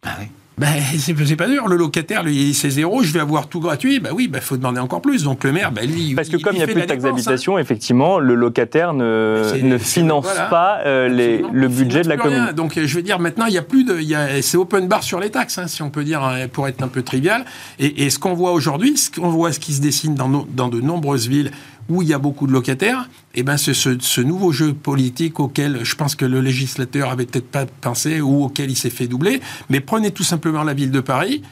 Ah 0.04 0.15
oui. 0.19 0.28
Ben, 0.58 0.68
c'est 0.98 1.36
pas 1.36 1.48
dur. 1.48 1.68
Le 1.68 1.76
locataire, 1.76 2.24
lui, 2.24 2.54
c'est 2.54 2.70
zéro. 2.70 3.04
Je 3.04 3.12
vais 3.12 3.20
avoir 3.20 3.48
tout 3.48 3.60
gratuit. 3.60 4.00
Ben 4.00 4.12
oui, 4.13 4.26
il 4.26 4.32
ben, 4.32 4.41
faut 4.41 4.58
demander 4.58 4.80
encore 4.80 5.02
plus. 5.02 5.24
Donc 5.24 5.44
le 5.44 5.52
maire, 5.52 5.72
ben, 5.72 5.89
lui. 5.89 6.15
Parce 6.15 6.30
que 6.30 6.38
comme 6.38 6.56
il 6.56 6.60
n'y 6.60 6.63
a 6.63 6.68
plus 6.68 6.82
de 6.82 6.86
taxe 6.86 7.04
d'habitation, 7.04 7.58
effectivement, 7.58 8.20
le 8.20 8.36
locataire 8.36 8.94
ne, 8.94 9.62
ne 9.62 9.78
finance 9.78 10.28
pas 10.50 10.80
euh, 10.86 11.08
les, 11.08 11.44
le 11.52 11.68
budget 11.68 12.04
de 12.04 12.10
la 12.10 12.18
commune. 12.18 12.52
Donc 12.56 12.80
je 12.80 12.96
veux 12.96 13.04
dire, 13.04 13.20
maintenant, 13.20 13.46
il 13.46 13.54
y 13.54 13.58
a 13.58 13.63
plus 13.63 13.84
de. 13.84 13.98
C'est 14.41 14.58
open 14.58 14.88
bar 14.88 15.04
sur 15.04 15.20
les 15.20 15.30
taxes, 15.30 15.58
hein, 15.58 15.68
si 15.68 15.82
on 15.82 15.89
peut 15.89 16.04
dire, 16.04 16.24
hein, 16.24 16.48
pour 16.52 16.68
être 16.68 16.82
un 16.84 16.88
peu 16.88 17.02
trivial. 17.02 17.46
Et, 17.80 18.06
et 18.06 18.10
ce 18.10 18.20
qu'on 18.20 18.34
voit 18.34 18.52
aujourd'hui, 18.52 18.98
ce 18.98 19.12
qu'on 19.12 19.30
voit 19.30 19.52
ce 19.52 19.60
qui 19.60 19.74
se 19.74 19.82
dessine 19.82 20.15
dans, 20.15 20.46
dans 20.50 20.70
de 20.70 20.80
nombreuses 20.82 21.28
villes 21.28 21.52
où 21.89 22.02
il 22.02 22.08
y 22.08 22.13
a 22.13 22.17
beaucoup 22.17 22.48
de 22.48 22.52
locataires, 22.52 23.10
eh 23.36 23.43
ben 23.43 23.58
ce, 23.58 23.74
ce, 23.74 24.21
nouveau 24.21 24.52
jeu 24.52 24.74
politique 24.74 25.39
auquel 25.39 25.84
je 25.84 25.95
pense 25.95 26.15
que 26.15 26.26
le 26.26 26.41
législateur 26.41 27.12
avait 27.12 27.26
peut-être 27.26 27.50
pas 27.50 27.65
pensé 27.65 28.21
ou 28.21 28.45
auquel 28.45 28.71
il 28.71 28.76
s'est 28.76 28.89
fait 28.89 29.08
doubler. 29.08 29.41
Mais 29.69 29.80
prenez 29.80 30.12
tout 30.12 30.24
simplement 30.24 30.63
la 30.63 30.74
ville 30.74 30.91
de 30.91 31.00
Paris. 31.02 31.43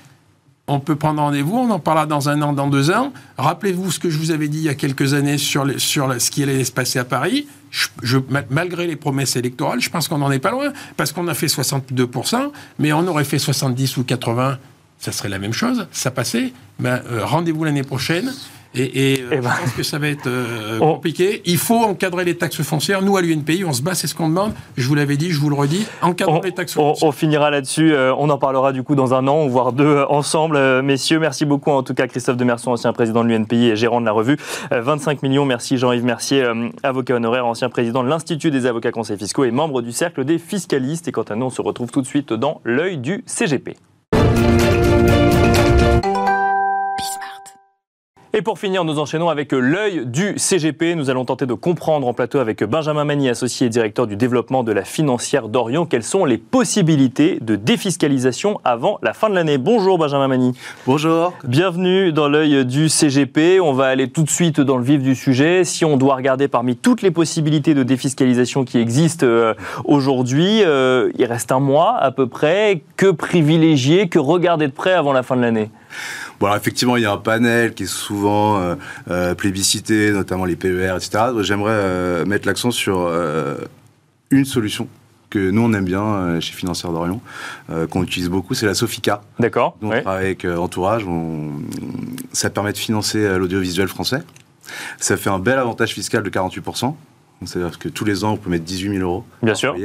On 0.67 0.80
peut 0.80 0.96
prendre 0.96 1.22
rendez-vous, 1.22 1.58
on 1.58 1.69
en 1.72 1.80
parlera 1.80 2.06
dans 2.06 2.30
un 2.30 2.41
an, 2.41 2.54
dans 2.54 2.67
deux 2.67 2.89
ans. 2.89 3.12
Rappelez-vous 3.38 3.91
ce 3.91 4.00
que 4.00 4.10
je 4.10 4.17
vous 4.17 4.32
avais 4.32 4.48
dit 4.48 4.60
il 4.60 4.63
y 4.63 4.69
a 4.69 4.76
quelques 4.76 5.13
années 5.13 5.38
sur, 5.38 5.67
sur 5.78 6.22
ce 6.22 6.32
qui 6.32 6.41
allait 6.41 6.63
se 6.63 6.72
passer 6.72 7.00
à 7.00 7.04
Paris. 7.04 7.48
Malgré 8.50 8.88
les 8.88 8.96
promesses 8.96 9.36
électorales, 9.36 9.82
je 9.82 9.89
pense 9.89 10.08
qu'on 10.08 10.19
n'en 10.19 10.32
est 10.32 10.39
pas 10.39 10.52
loin, 10.52 10.72
parce 10.96 11.12
qu'on 11.12 11.28
a 11.28 11.34
fait 11.34 11.48
62%, 11.48 12.52
mais 12.80 12.93
on 12.93 13.06
aurait 13.08 13.26
fait 13.26 13.39
70 13.39 13.98
ou 13.98 14.04
80, 14.06 14.58
ça 15.00 15.12
serait 15.12 15.28
la 15.28 15.39
même 15.39 15.52
chose, 15.52 15.86
ça 15.91 16.12
passait. 16.12 16.54
Ben, 16.80 17.02
euh, 17.12 17.26
rendez-vous 17.26 17.65
l'année 17.65 17.84
prochaine. 17.84 18.32
Et, 18.75 19.21
euh, 19.21 19.29
eh 19.31 19.38
ben, 19.38 19.51
je 19.55 19.62
pense 19.62 19.73
que 19.73 19.83
ça 19.83 19.99
va 19.99 20.07
être 20.07 20.27
euh, 20.27 20.79
compliqué. 20.93 21.41
Il 21.45 21.57
faut 21.57 21.83
encadrer 21.83 22.25
les 22.25 22.36
taxes 22.36 22.62
foncières. 22.63 23.01
Nous, 23.01 23.15
à 23.17 23.21
l'UNPI, 23.21 23.63
on 23.65 23.73
se 23.73 23.81
bat, 23.81 23.93
c'est 23.93 24.07
ce 24.07 24.15
qu'on 24.15 24.29
demande. 24.29 24.53
Je 24.77 24.88
vous 24.88 24.95
l'avais 24.95 25.15
dit, 25.15 25.31
je 25.31 25.39
vous 25.39 25.49
le 25.49 25.55
redis, 25.55 25.86
encadrer 26.01 26.41
les 26.43 26.51
taxes 26.53 26.73
foncières. 26.73 27.07
On, 27.07 27.12
finira 27.12 27.51
là-dessus. 27.51 27.93
Euh, 27.93 28.13
on 28.17 28.29
en 28.29 28.38
parlera 28.38 28.71
du 28.71 28.83
coup 28.83 28.95
dans 28.95 29.13
un 29.13 29.27
an, 29.27 29.47
voire 29.47 29.73
deux 29.73 30.03
ensemble. 30.09 30.81
messieurs, 30.81 31.19
merci 31.19 31.45
beaucoup 31.45 31.69
en 31.69 31.83
tout 31.83 31.93
cas 31.93 32.07
Christophe 32.07 32.38
Demerson, 32.38 32.71
ancien 32.71 32.93
président 32.93 33.23
de 33.23 33.29
l'UNPI 33.29 33.69
et 33.69 33.75
gérant 33.75 34.01
de 34.01 34.05
la 34.05 34.12
revue. 34.12 34.38
25 34.71 35.21
millions, 35.21 35.45
merci 35.45 35.77
Jean-Yves 35.77 36.03
Mercier, 36.03 36.43
avocat 36.81 37.15
honoraire, 37.15 37.45
ancien 37.45 37.69
président 37.69 38.03
de 38.03 38.09
l'Institut 38.09 38.51
des 38.51 38.65
avocats 38.65 38.91
conseils 38.91 39.17
fiscaux 39.17 39.43
et 39.43 39.51
membre 39.51 39.81
du 39.81 39.91
Cercle 39.91 40.25
des 40.25 40.39
fiscalistes. 40.39 41.07
Et 41.07 41.12
quant 41.12 41.23
à 41.23 41.36
nous, 41.36 41.45
on 41.45 41.51
se 41.51 41.62
retrouve 41.62 41.91
tout 41.91 42.01
de 42.01 42.07
suite 42.07 42.33
dans 42.33 42.62
l'œil 42.63 42.97
du 42.97 43.23
CGP. 43.25 43.75
Et 48.36 48.41
pour 48.41 48.58
finir, 48.58 48.84
nous 48.84 48.98
enchaînons 48.98 49.30
avec 49.30 49.52
l'œil 49.52 50.08
du 50.08 50.34
CGP. 50.39 50.96
Nous 50.96 51.12
allons 51.12 51.24
tenter 51.24 51.46
de 51.46 51.54
comprendre 51.54 52.08
en 52.08 52.15
plateau 52.15 52.39
avec 52.39 52.63
Benjamin 52.63 53.04
Mani, 53.04 53.30
associé 53.30 53.67
et 53.67 53.69
directeur 53.69 54.08
du 54.08 54.15
développement 54.15 54.63
de 54.63 54.72
la 54.72 54.84
financière 54.84 55.50
d'Orient, 55.50 55.86
quelles 55.86 56.02
sont 56.02 56.26
les 56.26 56.39
possibilités 56.39 57.38
de 57.41 57.56
défiscalisation 57.56 58.60
avant 58.63 58.98
la 59.04 59.13
fin 59.13 59.30
de 59.30 59.36
l'année. 59.36 59.60
Bonjour 59.60 60.00
Benjamin 60.00 60.28
Mani. 60.28 60.58
Bonjour. 60.88 61.34
Bienvenue 61.43 62.12
dans 62.12 62.28
l'œil 62.28 62.65
du 62.65 62.89
CGP. 62.89 63.60
On 63.60 63.74
va 63.74 63.86
aller 63.86 64.10
tout 64.10 64.24
de 64.24 64.32
suite 64.32 64.60
dans 64.60 64.78
le 64.78 64.84
vif 64.84 65.04
du 65.04 65.13
sujet. 65.13 65.63
Si 65.63 65.86
on 65.86 65.96
doit 65.96 66.15
regarder 66.15 66.48
parmi 66.48 66.76
toutes 66.76 67.04
les 67.04 67.12
possibilités 67.12 67.76
de 67.76 67.84
défiscalisation 67.84 68.65
qui 68.65 68.80
existent 68.80 69.28
euh, 69.28 69.54
aujourd'hui, 69.86 70.63
euh, 70.63 71.12
il 71.19 71.26
reste 71.26 71.52
un 71.52 71.60
mois 71.60 71.98
à 71.98 72.10
peu 72.10 72.26
près. 72.26 72.82
Que 72.98 73.12
privilégier, 73.12 74.10
que 74.10 74.17
regarder 74.17 74.65
de 74.65 74.74
près 74.74 74.93
avant 74.93 75.13
la 75.13 75.22
fin 75.22 75.36
de 75.36 75.41
l'année? 75.41 75.69
Bon, 76.39 76.54
effectivement, 76.56 76.98
il 76.98 77.04
y 77.04 77.06
a 77.06 77.12
un 77.12 77.17
panel 77.17 77.74
qui 77.74 77.84
est 77.84 77.88
souvent 77.88 78.60
euh, 78.60 78.76
euh, 79.10 79.36
plébiscité, 79.36 80.12
notamment 80.12 80.46
les 80.46 80.56
PER, 80.56 80.96
etc. 80.98 81.26
J'aimerais 81.41 81.72
euh, 81.74 82.26
mettre 82.26 82.48
l'accent 82.48 82.72
sur 82.72 83.12
une 84.32 84.46
solution 84.46 84.88
que 85.30 85.50
nous 85.50 85.62
on 85.63 85.74
aime 85.74 85.86
bien 85.86 86.39
chez 86.39 86.54
Financière 86.54 86.91
d'Orient, 86.91 87.19
euh, 87.72 87.88
qu'on 87.88 88.04
utilise 88.04 88.30
beaucoup, 88.30 88.54
c'est 88.54 88.67
la 88.67 88.76
Sofica. 88.76 89.22
D'accord. 89.39 89.76
Donc, 89.82 89.91
ouais. 89.93 90.04
avec 90.06 90.46
euh, 90.46 90.58
Entourage, 90.58 91.06
on- 91.08 91.54
ça 92.34 92.50
permet 92.52 92.72
de 92.72 92.78
financer 92.78 93.38
l'audiovisuel 93.39 93.88
français. 93.88 94.22
Ça 95.00 95.17
fait 95.17 95.30
un 95.32 95.39
bel 95.39 95.58
avantage 95.58 95.93
fiscal 95.93 96.22
de 96.24 96.30
48%. 96.30 96.96
C'est-à-dire 97.47 97.79
que 97.79 97.89
tous 97.89 98.06
les 98.06 98.23
ans, 98.23 98.34
on 98.34 98.38
peut 98.38 98.49
mettre 98.49 98.63
18 98.65 98.97
000 98.97 99.01
euros 99.01 99.25
Bien 99.41 99.56
sûr. 99.56 99.75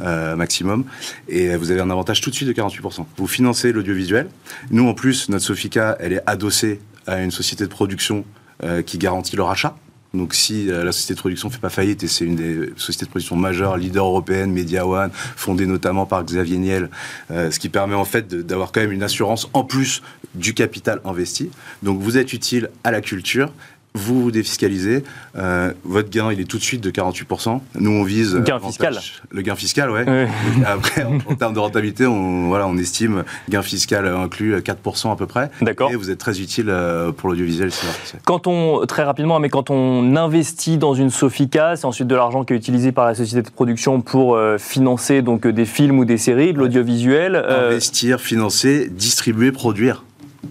euh, 0.00 0.36
maximum. 0.36 0.84
Et 1.28 1.50
euh, 1.50 1.56
vous 1.56 1.70
avez 1.70 1.80
un 1.80 1.90
avantage 1.90 2.20
tout 2.20 2.30
de 2.30 2.34
suite 2.34 2.48
de 2.48 2.52
48%. 2.52 3.04
Vous 3.16 3.26
financez 3.26 3.72
l'audiovisuel. 3.72 4.28
Nous, 4.70 4.86
en 4.88 4.94
plus, 4.94 5.28
notre 5.28 5.44
Sofica, 5.44 5.96
elle 6.00 6.12
est 6.14 6.22
adossée 6.26 6.80
à 7.06 7.20
une 7.22 7.30
société 7.30 7.64
de 7.64 7.70
production 7.70 8.24
euh, 8.64 8.82
qui 8.82 8.98
garantit 8.98 9.36
le 9.36 9.42
rachat. 9.42 9.76
Donc 10.14 10.34
si 10.34 10.70
euh, 10.70 10.84
la 10.84 10.92
société 10.92 11.14
de 11.14 11.20
production 11.20 11.48
ne 11.48 11.54
fait 11.54 11.60
pas 11.60 11.70
faillite, 11.70 12.04
et 12.04 12.06
c'est 12.06 12.24
une 12.24 12.36
des 12.36 12.70
sociétés 12.76 13.06
de 13.06 13.10
production 13.10 13.34
majeures, 13.34 13.76
leader 13.78 14.04
européenne, 14.04 14.52
Media 14.52 14.86
One, 14.86 15.10
fondée 15.12 15.66
notamment 15.66 16.04
par 16.04 16.22
Xavier 16.24 16.58
Niel, 16.58 16.90
euh, 17.30 17.50
ce 17.50 17.58
qui 17.58 17.70
permet 17.70 17.94
en 17.94 18.04
fait 18.04 18.28
d'avoir 18.28 18.72
quand 18.72 18.82
même 18.82 18.92
une 18.92 19.02
assurance 19.02 19.48
en 19.54 19.64
plus 19.64 20.02
du 20.34 20.52
capital 20.52 21.00
investi. 21.04 21.50
Donc 21.82 22.00
vous 22.00 22.18
êtes 22.18 22.32
utile 22.34 22.68
à 22.84 22.90
la 22.90 23.00
culture. 23.00 23.52
Vous 23.94 24.22
vous 24.22 24.30
défiscalisez, 24.30 25.04
euh, 25.36 25.72
votre 25.84 26.08
gain 26.08 26.32
il 26.32 26.40
est 26.40 26.44
tout 26.44 26.56
de 26.56 26.62
suite 26.62 26.80
de 26.82 26.90
48%. 26.90 27.60
Nous 27.78 27.90
on 27.90 28.04
vise 28.04 28.34
Gain 28.36 28.56
euh, 28.56 28.60
fiscal. 28.60 28.88
avantage- 28.88 29.22
Le 29.30 29.42
gain 29.42 29.54
fiscal, 29.54 29.90
ouais. 29.90 30.28
Après, 30.66 31.04
en, 31.04 31.18
en 31.30 31.34
termes 31.34 31.52
de 31.52 31.58
rentabilité, 31.58 32.06
on, 32.06 32.48
voilà, 32.48 32.66
on 32.66 32.76
estime 32.78 33.24
gain 33.50 33.60
fiscal 33.62 34.06
inclus 34.06 34.54
euh, 34.54 34.60
4% 34.60 35.12
à 35.12 35.16
peu 35.16 35.26
près. 35.26 35.50
D'accord. 35.60 35.90
Et 35.90 35.96
vous 35.96 36.10
êtes 36.10 36.18
très 36.18 36.40
utile 36.40 36.66
euh, 36.70 37.12
pour 37.12 37.28
l'audiovisuel 37.28 37.70
le. 37.70 38.16
Quand 38.24 38.46
on, 38.46 38.86
très 38.86 39.02
rapidement, 39.04 39.38
mais 39.40 39.50
quand 39.50 39.68
on 39.68 40.16
investit 40.16 40.78
dans 40.78 40.94
une 40.94 41.10
Sofica, 41.10 41.76
c'est 41.76 41.84
ensuite 41.84 42.08
de 42.08 42.14
l'argent 42.14 42.44
qui 42.44 42.54
est 42.54 42.56
utilisé 42.56 42.92
par 42.92 43.04
la 43.06 43.14
société 43.14 43.42
de 43.42 43.50
production 43.54 44.00
pour 44.00 44.36
euh, 44.36 44.56
financer 44.56 45.20
donc 45.20 45.46
euh, 45.46 45.52
des 45.52 45.66
films 45.66 45.98
ou 45.98 46.04
des 46.06 46.16
séries, 46.16 46.54
de 46.54 46.58
l'audiovisuel. 46.58 47.36
euh, 47.36 47.68
Investir, 47.68 48.20
financer, 48.22 48.88
distribuer, 48.90 49.52
produire. 49.52 50.04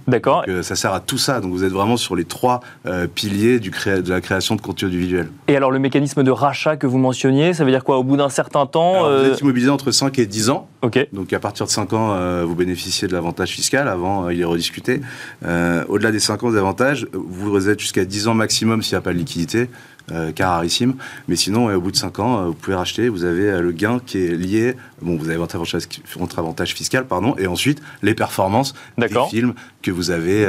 D'accord. 0.08 0.44
Euh, 0.48 0.64
ça 0.64 0.76
sert 0.76 0.94
à 0.94 1.00
tout 1.00 1.18
ça. 1.18 1.40
Donc 1.42 1.52
vous 1.52 1.64
êtes 1.64 1.72
vraiment 1.72 1.98
sur 1.98 2.16
les 2.16 2.24
trois 2.26 2.62
euh, 2.86 3.08
piliers 3.08 3.60
du 3.60 3.72
créa- 3.72 4.02
de 4.02 4.10
la 4.10 4.22
création 4.22 4.56
de 4.56 4.62
contenu 4.62 4.88
audiovisuel. 4.88 5.30
Et 5.48 5.56
alors 5.56 5.70
le 5.72 5.80
mécanisme 5.80 6.24
de 6.24 6.32
rachat 6.32 6.78
que 6.78 6.88
vous 6.88 6.98
mentionniez, 6.98 7.54
ça 7.54 7.66
veut 7.66 7.72
dire 7.72 7.84
quoi? 7.84 7.98
Au 7.98 8.04
bout 8.04 8.18
d'un 8.18 8.30
certain 8.30 8.66
temps 8.66 8.94
Alors, 8.94 9.06
euh, 9.08 9.24
Vous 9.28 9.34
êtes 9.34 9.42
immobilisé 9.42 9.70
entre 9.70 9.92
5 9.92 10.18
et 10.20 10.26
10 10.26 10.50
ans. 10.50 10.68
Ok. 10.82 11.08
Donc 11.14 11.32
à 11.34 11.40
partir 11.40 11.66
de 11.66 11.72
5 11.72 11.94
ans, 11.94 12.14
euh, 12.14 12.44
vous 12.48 12.56
bénéficiez 12.56 13.08
de 13.08 13.14
l'avantage 13.14 13.50
fiscal. 13.52 13.88
Avant, 13.88 14.30
il 14.30 14.40
est 14.40 14.46
rediscuté. 14.46 15.02
Au-delà 15.44 16.12
des 16.12 16.20
5 16.20 16.44
ans 16.44 16.52
d'avantage, 16.52 17.08
vous 17.14 17.70
êtes 17.70 17.80
jusqu'à 17.80 18.06
10 18.06 18.28
ans 18.28 18.34
maximum 18.34 18.82
s'il 18.82 18.94
n'y 18.96 19.00
a 19.00 19.02
pas 19.02 19.14
de 19.14 19.18
liquidité, 19.18 19.70
euh, 20.12 20.32
car 20.32 20.52
rarissime. 20.52 20.96
Mais 21.28 21.36
sinon, 21.36 21.70
euh, 21.70 21.76
au 21.76 21.82
bout 21.82 21.92
de 21.92 21.96
5 21.98 22.20
ans, 22.20 22.40
euh, 22.40 22.46
vous 22.48 22.54
pouvez 22.54 22.76
racheter. 22.76 23.10
Vous 23.10 23.24
avez 23.24 23.50
euh, 23.50 23.62
le 23.62 23.72
gain 23.72 24.00
qui 24.06 24.18
est 24.20 24.36
lié. 24.36 24.76
Bon, 25.02 25.16
vous 25.18 25.30
avez 25.30 25.38
votre 25.38 25.56
avantage, 25.56 25.88
votre 26.18 26.40
avantage 26.40 26.74
fiscal, 26.74 27.06
pardon, 27.08 27.36
et 27.38 27.48
ensuite 27.48 27.82
les 28.02 28.14
performances 28.14 28.74
des 29.26 29.30
films 29.30 29.54
que 29.82 29.92
vous 29.92 30.12
avez 30.12 30.46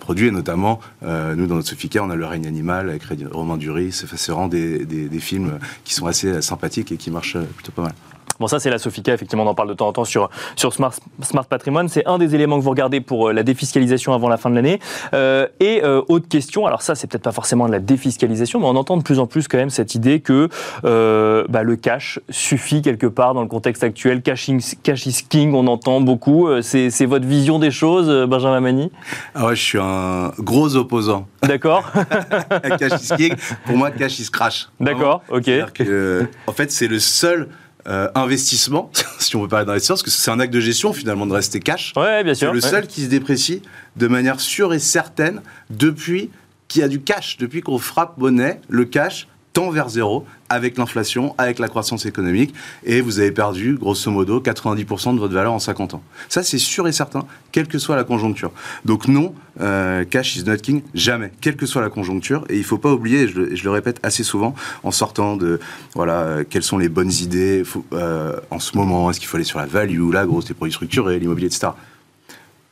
produits, 0.00 0.26
et 0.28 0.30
notamment 0.30 0.80
nous 1.02 1.46
dans 1.46 1.54
notre 1.54 1.68
Sofica, 1.68 2.02
on 2.04 2.10
a 2.10 2.14
le 2.16 2.26
règne 2.26 2.46
animal 2.46 2.90
avec 2.90 3.02
Romain 3.32 3.56
Duris. 3.56 3.92
C'est 3.92 4.06
vraiment 4.30 4.48
des, 4.48 4.84
des- 4.84 5.08
des 5.08 5.20
films 5.20 5.58
qui 5.84 5.94
sont 5.94 6.06
assez 6.06 6.42
sympathiques 6.42 6.92
et 6.92 6.98
qui 6.98 7.10
marchent 7.10 7.38
plutôt 7.38 7.72
pas 7.72 7.82
mal. 7.82 7.92
Bon, 8.40 8.46
ça, 8.46 8.58
c'est 8.58 8.70
la 8.70 8.78
Sofica, 8.78 9.12
effectivement, 9.14 9.44
on 9.44 9.48
en 9.48 9.54
parle 9.54 9.68
de 9.68 9.74
temps 9.74 9.88
en 9.88 9.92
temps 9.92 10.04
sur, 10.04 10.28
sur 10.56 10.72
Smart, 10.72 10.92
Smart 11.22 11.44
Patrimoine. 11.46 11.88
C'est 11.88 12.06
un 12.06 12.18
des 12.18 12.34
éléments 12.34 12.58
que 12.58 12.64
vous 12.64 12.70
regardez 12.70 13.00
pour 13.00 13.28
euh, 13.28 13.32
la 13.32 13.42
défiscalisation 13.42 14.12
avant 14.12 14.28
la 14.28 14.36
fin 14.36 14.50
de 14.50 14.54
l'année. 14.54 14.80
Euh, 15.14 15.46
et 15.60 15.82
euh, 15.84 16.02
autre 16.08 16.28
question, 16.28 16.66
alors 16.66 16.82
ça, 16.82 16.94
c'est 16.94 17.06
peut-être 17.06 17.22
pas 17.24 17.32
forcément 17.32 17.66
de 17.66 17.72
la 17.72 17.80
défiscalisation, 17.80 18.60
mais 18.60 18.66
on 18.66 18.76
entend 18.76 18.96
de 18.96 19.02
plus 19.02 19.18
en 19.18 19.26
plus 19.26 19.48
quand 19.48 19.58
même 19.58 19.70
cette 19.70 19.94
idée 19.94 20.20
que 20.20 20.48
euh, 20.84 21.44
bah, 21.48 21.62
le 21.62 21.76
cash 21.76 22.20
suffit 22.30 22.82
quelque 22.82 23.06
part 23.06 23.34
dans 23.34 23.42
le 23.42 23.48
contexte 23.48 23.84
actuel. 23.84 24.22
Cash, 24.22 24.48
is- 24.48 24.76
cash 24.82 25.06
is 25.06 25.24
king, 25.28 25.54
on 25.54 25.66
entend 25.66 26.00
beaucoup. 26.00 26.48
C'est 26.62 26.90
c'est 26.90 27.06
votre 27.06 27.26
vision 27.26 27.58
des 27.58 27.70
choses, 27.70 28.26
Benjamin 28.28 28.60
Mani 28.60 28.90
Ah 29.34 29.46
ouais, 29.46 29.56
je 29.56 29.62
suis 29.62 29.78
un 29.80 30.32
gros 30.38 30.76
opposant 30.76 31.26
D'accord 31.42 31.90
Cash 32.78 33.02
is 33.02 33.16
King. 33.16 33.34
Pour 33.66 33.76
moi, 33.76 33.90
Cash 33.90 34.18
is 34.18 34.30
Crash. 34.30 34.68
D'accord, 34.80 35.22
ok. 35.30 35.50
Que, 35.74 36.26
en 36.46 36.52
fait, 36.52 36.70
c'est 36.70 36.88
le 36.88 36.98
seul 36.98 37.48
euh, 37.88 38.08
investissement, 38.14 38.90
si 39.18 39.36
on 39.36 39.42
veut 39.42 39.48
parler 39.48 39.66
d'investissement, 39.66 39.94
parce 39.94 40.02
que 40.02 40.10
c'est 40.10 40.30
un 40.30 40.40
acte 40.40 40.52
de 40.52 40.60
gestion 40.60 40.92
finalement 40.92 41.26
de 41.26 41.32
rester 41.32 41.60
cash. 41.60 41.92
Ouais, 41.96 42.24
bien 42.24 42.34
C'est 42.34 42.40
sûr. 42.40 42.52
le 42.52 42.60
ouais. 42.62 42.68
seul 42.68 42.86
qui 42.86 43.02
se 43.02 43.08
déprécie 43.08 43.62
de 43.96 44.06
manière 44.08 44.40
sûre 44.40 44.74
et 44.74 44.78
certaine 44.78 45.40
depuis 45.70 46.30
qu'il 46.68 46.80
y 46.82 46.84
a 46.84 46.88
du 46.88 47.00
cash, 47.00 47.36
depuis 47.38 47.60
qu'on 47.60 47.78
frappe 47.78 48.18
monnaie, 48.18 48.60
le 48.68 48.84
cash 48.84 49.28
tend 49.56 49.70
vers 49.70 49.88
zéro 49.88 50.26
avec 50.50 50.76
l'inflation, 50.76 51.34
avec 51.38 51.58
la 51.58 51.68
croissance 51.68 52.04
économique, 52.04 52.52
et 52.84 53.00
vous 53.00 53.20
avez 53.20 53.32
perdu, 53.32 53.76
grosso 53.80 54.10
modo, 54.10 54.38
90% 54.38 55.14
de 55.14 55.18
votre 55.18 55.32
valeur 55.32 55.54
en 55.54 55.58
50 55.58 55.94
ans. 55.94 56.02
Ça, 56.28 56.42
c'est 56.42 56.58
sûr 56.58 56.86
et 56.86 56.92
certain, 56.92 57.24
quelle 57.52 57.66
que 57.66 57.78
soit 57.78 57.96
la 57.96 58.04
conjoncture. 58.04 58.52
Donc 58.84 59.08
non, 59.08 59.34
euh, 59.62 60.04
cash 60.04 60.36
is 60.36 60.44
not 60.44 60.58
king, 60.58 60.82
jamais, 60.92 61.32
quelle 61.40 61.56
que 61.56 61.64
soit 61.64 61.80
la 61.80 61.88
conjoncture, 61.88 62.44
et 62.50 62.58
il 62.58 62.64
faut 62.64 62.76
pas 62.76 62.92
oublier, 62.92 63.22
et 63.22 63.28
je, 63.28 63.40
le- 63.40 63.52
et 63.54 63.56
je 63.56 63.64
le 63.64 63.70
répète 63.70 63.98
assez 64.02 64.24
souvent, 64.24 64.54
en 64.82 64.90
sortant 64.90 65.38
de, 65.38 65.58
voilà, 65.94 66.20
euh, 66.20 66.44
quelles 66.48 66.62
sont 66.62 66.76
les 66.76 66.90
bonnes 66.90 67.12
idées 67.12 67.64
faut- 67.64 67.86
euh, 67.94 68.36
en 68.50 68.58
ce 68.60 68.76
moment, 68.76 69.10
est-ce 69.10 69.20
qu'il 69.20 69.28
faut 69.28 69.38
aller 69.38 69.44
sur 69.46 69.58
la 69.58 69.64
value, 69.66 70.12
la 70.12 70.26
grosse, 70.26 70.48
les 70.50 70.54
produits 70.54 70.74
structurés, 70.74 71.18
l'immobilier, 71.18 71.46
etc 71.48 71.68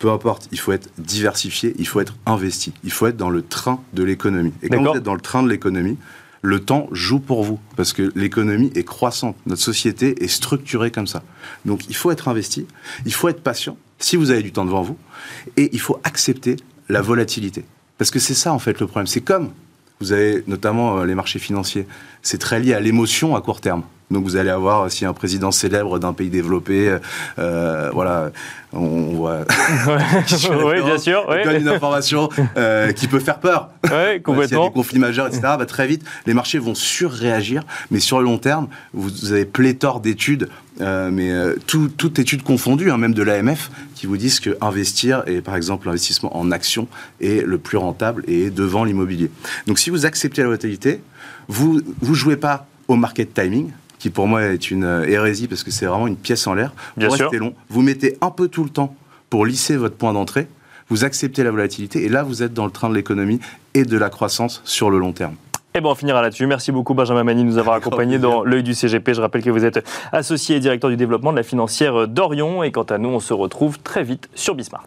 peu 0.00 0.10
importe, 0.10 0.48
il 0.52 0.58
faut 0.58 0.72
être 0.72 0.90
diversifié, 0.98 1.74
il 1.78 1.86
faut 1.88 1.98
être 2.00 2.14
investi, 2.26 2.74
il 2.84 2.90
faut 2.90 3.06
être 3.06 3.16
dans 3.16 3.30
le 3.30 3.40
train 3.40 3.80
de 3.94 4.02
l'économie. 4.02 4.52
Et 4.62 4.68
quand 4.68 4.82
vous 4.92 4.98
êtes 4.98 5.02
dans 5.02 5.14
le 5.14 5.20
train 5.20 5.42
de 5.42 5.48
l'économie, 5.48 5.96
le 6.44 6.60
temps 6.60 6.88
joue 6.92 7.20
pour 7.20 7.42
vous, 7.42 7.58
parce 7.74 7.94
que 7.94 8.12
l'économie 8.14 8.70
est 8.74 8.84
croissante, 8.84 9.34
notre 9.46 9.62
société 9.62 10.22
est 10.22 10.28
structurée 10.28 10.90
comme 10.90 11.06
ça. 11.06 11.22
Donc 11.64 11.88
il 11.88 11.96
faut 11.96 12.10
être 12.10 12.28
investi, 12.28 12.66
il 13.06 13.14
faut 13.14 13.28
être 13.28 13.42
patient, 13.42 13.78
si 13.98 14.16
vous 14.16 14.30
avez 14.30 14.42
du 14.42 14.52
temps 14.52 14.66
devant 14.66 14.82
vous, 14.82 14.98
et 15.56 15.70
il 15.72 15.80
faut 15.80 15.98
accepter 16.04 16.56
la 16.90 17.00
volatilité. 17.00 17.64
Parce 17.96 18.10
que 18.10 18.18
c'est 18.18 18.34
ça 18.34 18.52
en 18.52 18.58
fait 18.58 18.78
le 18.78 18.86
problème. 18.86 19.06
C'est 19.06 19.22
comme, 19.22 19.52
vous 20.00 20.12
avez 20.12 20.44
notamment 20.46 20.98
euh, 20.98 21.06
les 21.06 21.14
marchés 21.14 21.38
financiers, 21.38 21.86
c'est 22.20 22.36
très 22.36 22.60
lié 22.60 22.74
à 22.74 22.80
l'émotion 22.80 23.34
à 23.36 23.40
court 23.40 23.62
terme. 23.62 23.82
Donc 24.10 24.24
vous 24.24 24.36
allez 24.36 24.50
avoir 24.50 24.82
euh, 24.82 24.88
si 24.90 25.04
un 25.04 25.12
président 25.12 25.50
célèbre 25.50 25.98
d'un 25.98 26.12
pays 26.12 26.28
développé, 26.28 26.88
euh, 26.88 26.98
euh, 27.38 27.90
voilà, 27.92 28.30
on, 28.72 29.14
voit 29.14 29.40
oui, 30.64 30.82
bien 30.84 30.98
sûr. 30.98 31.26
ouais. 31.28 31.44
donne 31.44 31.62
une 31.62 31.68
information 31.68 32.28
euh, 32.56 32.92
qui 32.92 33.08
peut 33.08 33.18
faire 33.18 33.38
peur. 33.40 33.70
Ouais, 33.84 33.88
S'il 33.90 33.94
y 33.94 34.16
a 34.16 34.18
complètement. 34.20 34.66
des 34.66 34.72
conflits 34.72 34.98
majeurs, 34.98 35.26
etc., 35.26 35.42
bah, 35.58 35.66
très 35.66 35.86
vite, 35.86 36.04
les 36.26 36.34
marchés 36.34 36.58
vont 36.58 36.74
surréagir. 36.74 37.62
Mais 37.90 37.98
sur 38.00 38.18
le 38.18 38.24
long 38.24 38.38
terme, 38.38 38.68
vous, 38.92 39.32
avez 39.32 39.46
pléthore 39.46 40.00
d'études, 40.00 40.48
euh, 40.80 41.10
mais 41.10 41.32
tout- 41.66 41.88
toutes 41.96 42.18
études 42.18 42.42
confondues, 42.42 42.90
hein, 42.90 42.98
même 42.98 43.14
de 43.14 43.22
l'AMF, 43.22 43.70
qui 43.94 44.06
vous 44.06 44.16
disent 44.18 44.38
que 44.40 44.56
investir, 44.60 45.22
et 45.26 45.40
par 45.40 45.56
exemple 45.56 45.86
l'investissement 45.86 46.36
en 46.36 46.50
actions, 46.50 46.88
est 47.20 47.44
le 47.44 47.58
plus 47.58 47.78
rentable 47.78 48.22
et 48.28 48.44
est 48.46 48.50
devant 48.50 48.84
l'immobilier. 48.84 49.30
Donc 49.66 49.78
si 49.78 49.88
vous 49.90 50.04
acceptez 50.04 50.42
la 50.42 50.48
volatilité, 50.48 51.00
vous 51.48 51.80
ne 52.02 52.14
jouez 52.14 52.36
pas 52.36 52.66
au 52.88 52.96
market 52.96 53.32
timing, 53.32 53.70
qui 54.04 54.10
pour 54.10 54.26
moi 54.26 54.42
est 54.42 54.70
une 54.70 54.84
euh, 54.84 55.08
hérésie 55.08 55.48
parce 55.48 55.62
que 55.62 55.70
c'est 55.70 55.86
vraiment 55.86 56.06
une 56.06 56.18
pièce 56.18 56.46
en 56.46 56.52
l'air. 56.52 56.74
Bien 56.98 57.08
Vous 57.08 57.16
sûr. 57.16 57.24
restez 57.30 57.38
long. 57.38 57.54
Vous 57.70 57.80
mettez 57.80 58.18
un 58.20 58.30
peu 58.30 58.48
tout 58.48 58.62
le 58.62 58.68
temps 58.68 58.94
pour 59.30 59.46
lisser 59.46 59.78
votre 59.78 59.96
point 59.96 60.12
d'entrée. 60.12 60.46
Vous 60.90 61.06
acceptez 61.06 61.42
la 61.42 61.50
volatilité 61.50 62.04
et 62.04 62.10
là, 62.10 62.22
vous 62.22 62.42
êtes 62.42 62.52
dans 62.52 62.66
le 62.66 62.70
train 62.70 62.90
de 62.90 62.94
l'économie 62.94 63.40
et 63.72 63.84
de 63.84 63.96
la 63.96 64.10
croissance 64.10 64.60
sur 64.66 64.90
le 64.90 64.98
long 64.98 65.12
terme. 65.12 65.36
Eh 65.72 65.80
ben, 65.80 65.88
on 65.88 65.94
finira 65.94 66.20
là-dessus. 66.20 66.46
Merci 66.46 66.70
beaucoup, 66.70 66.92
Benjamin 66.92 67.24
Mani, 67.24 67.44
de 67.44 67.48
nous 67.48 67.56
avoir 67.56 67.76
accompagnés 67.76 68.18
dans 68.18 68.44
l'œil 68.44 68.62
du 68.62 68.74
CGP. 68.74 69.14
Je 69.14 69.22
rappelle 69.22 69.42
que 69.42 69.48
vous 69.48 69.64
êtes 69.64 69.82
associé 70.12 70.56
et 70.56 70.60
directeur 70.60 70.90
du 70.90 70.98
développement 70.98 71.32
de 71.32 71.38
la 71.38 71.42
financière 71.42 72.06
d'Orion. 72.06 72.62
Et 72.62 72.72
quant 72.72 72.82
à 72.82 72.98
nous, 72.98 73.08
on 73.08 73.20
se 73.20 73.32
retrouve 73.32 73.78
très 73.78 74.04
vite 74.04 74.28
sur 74.34 74.54
Bismart. 74.54 74.84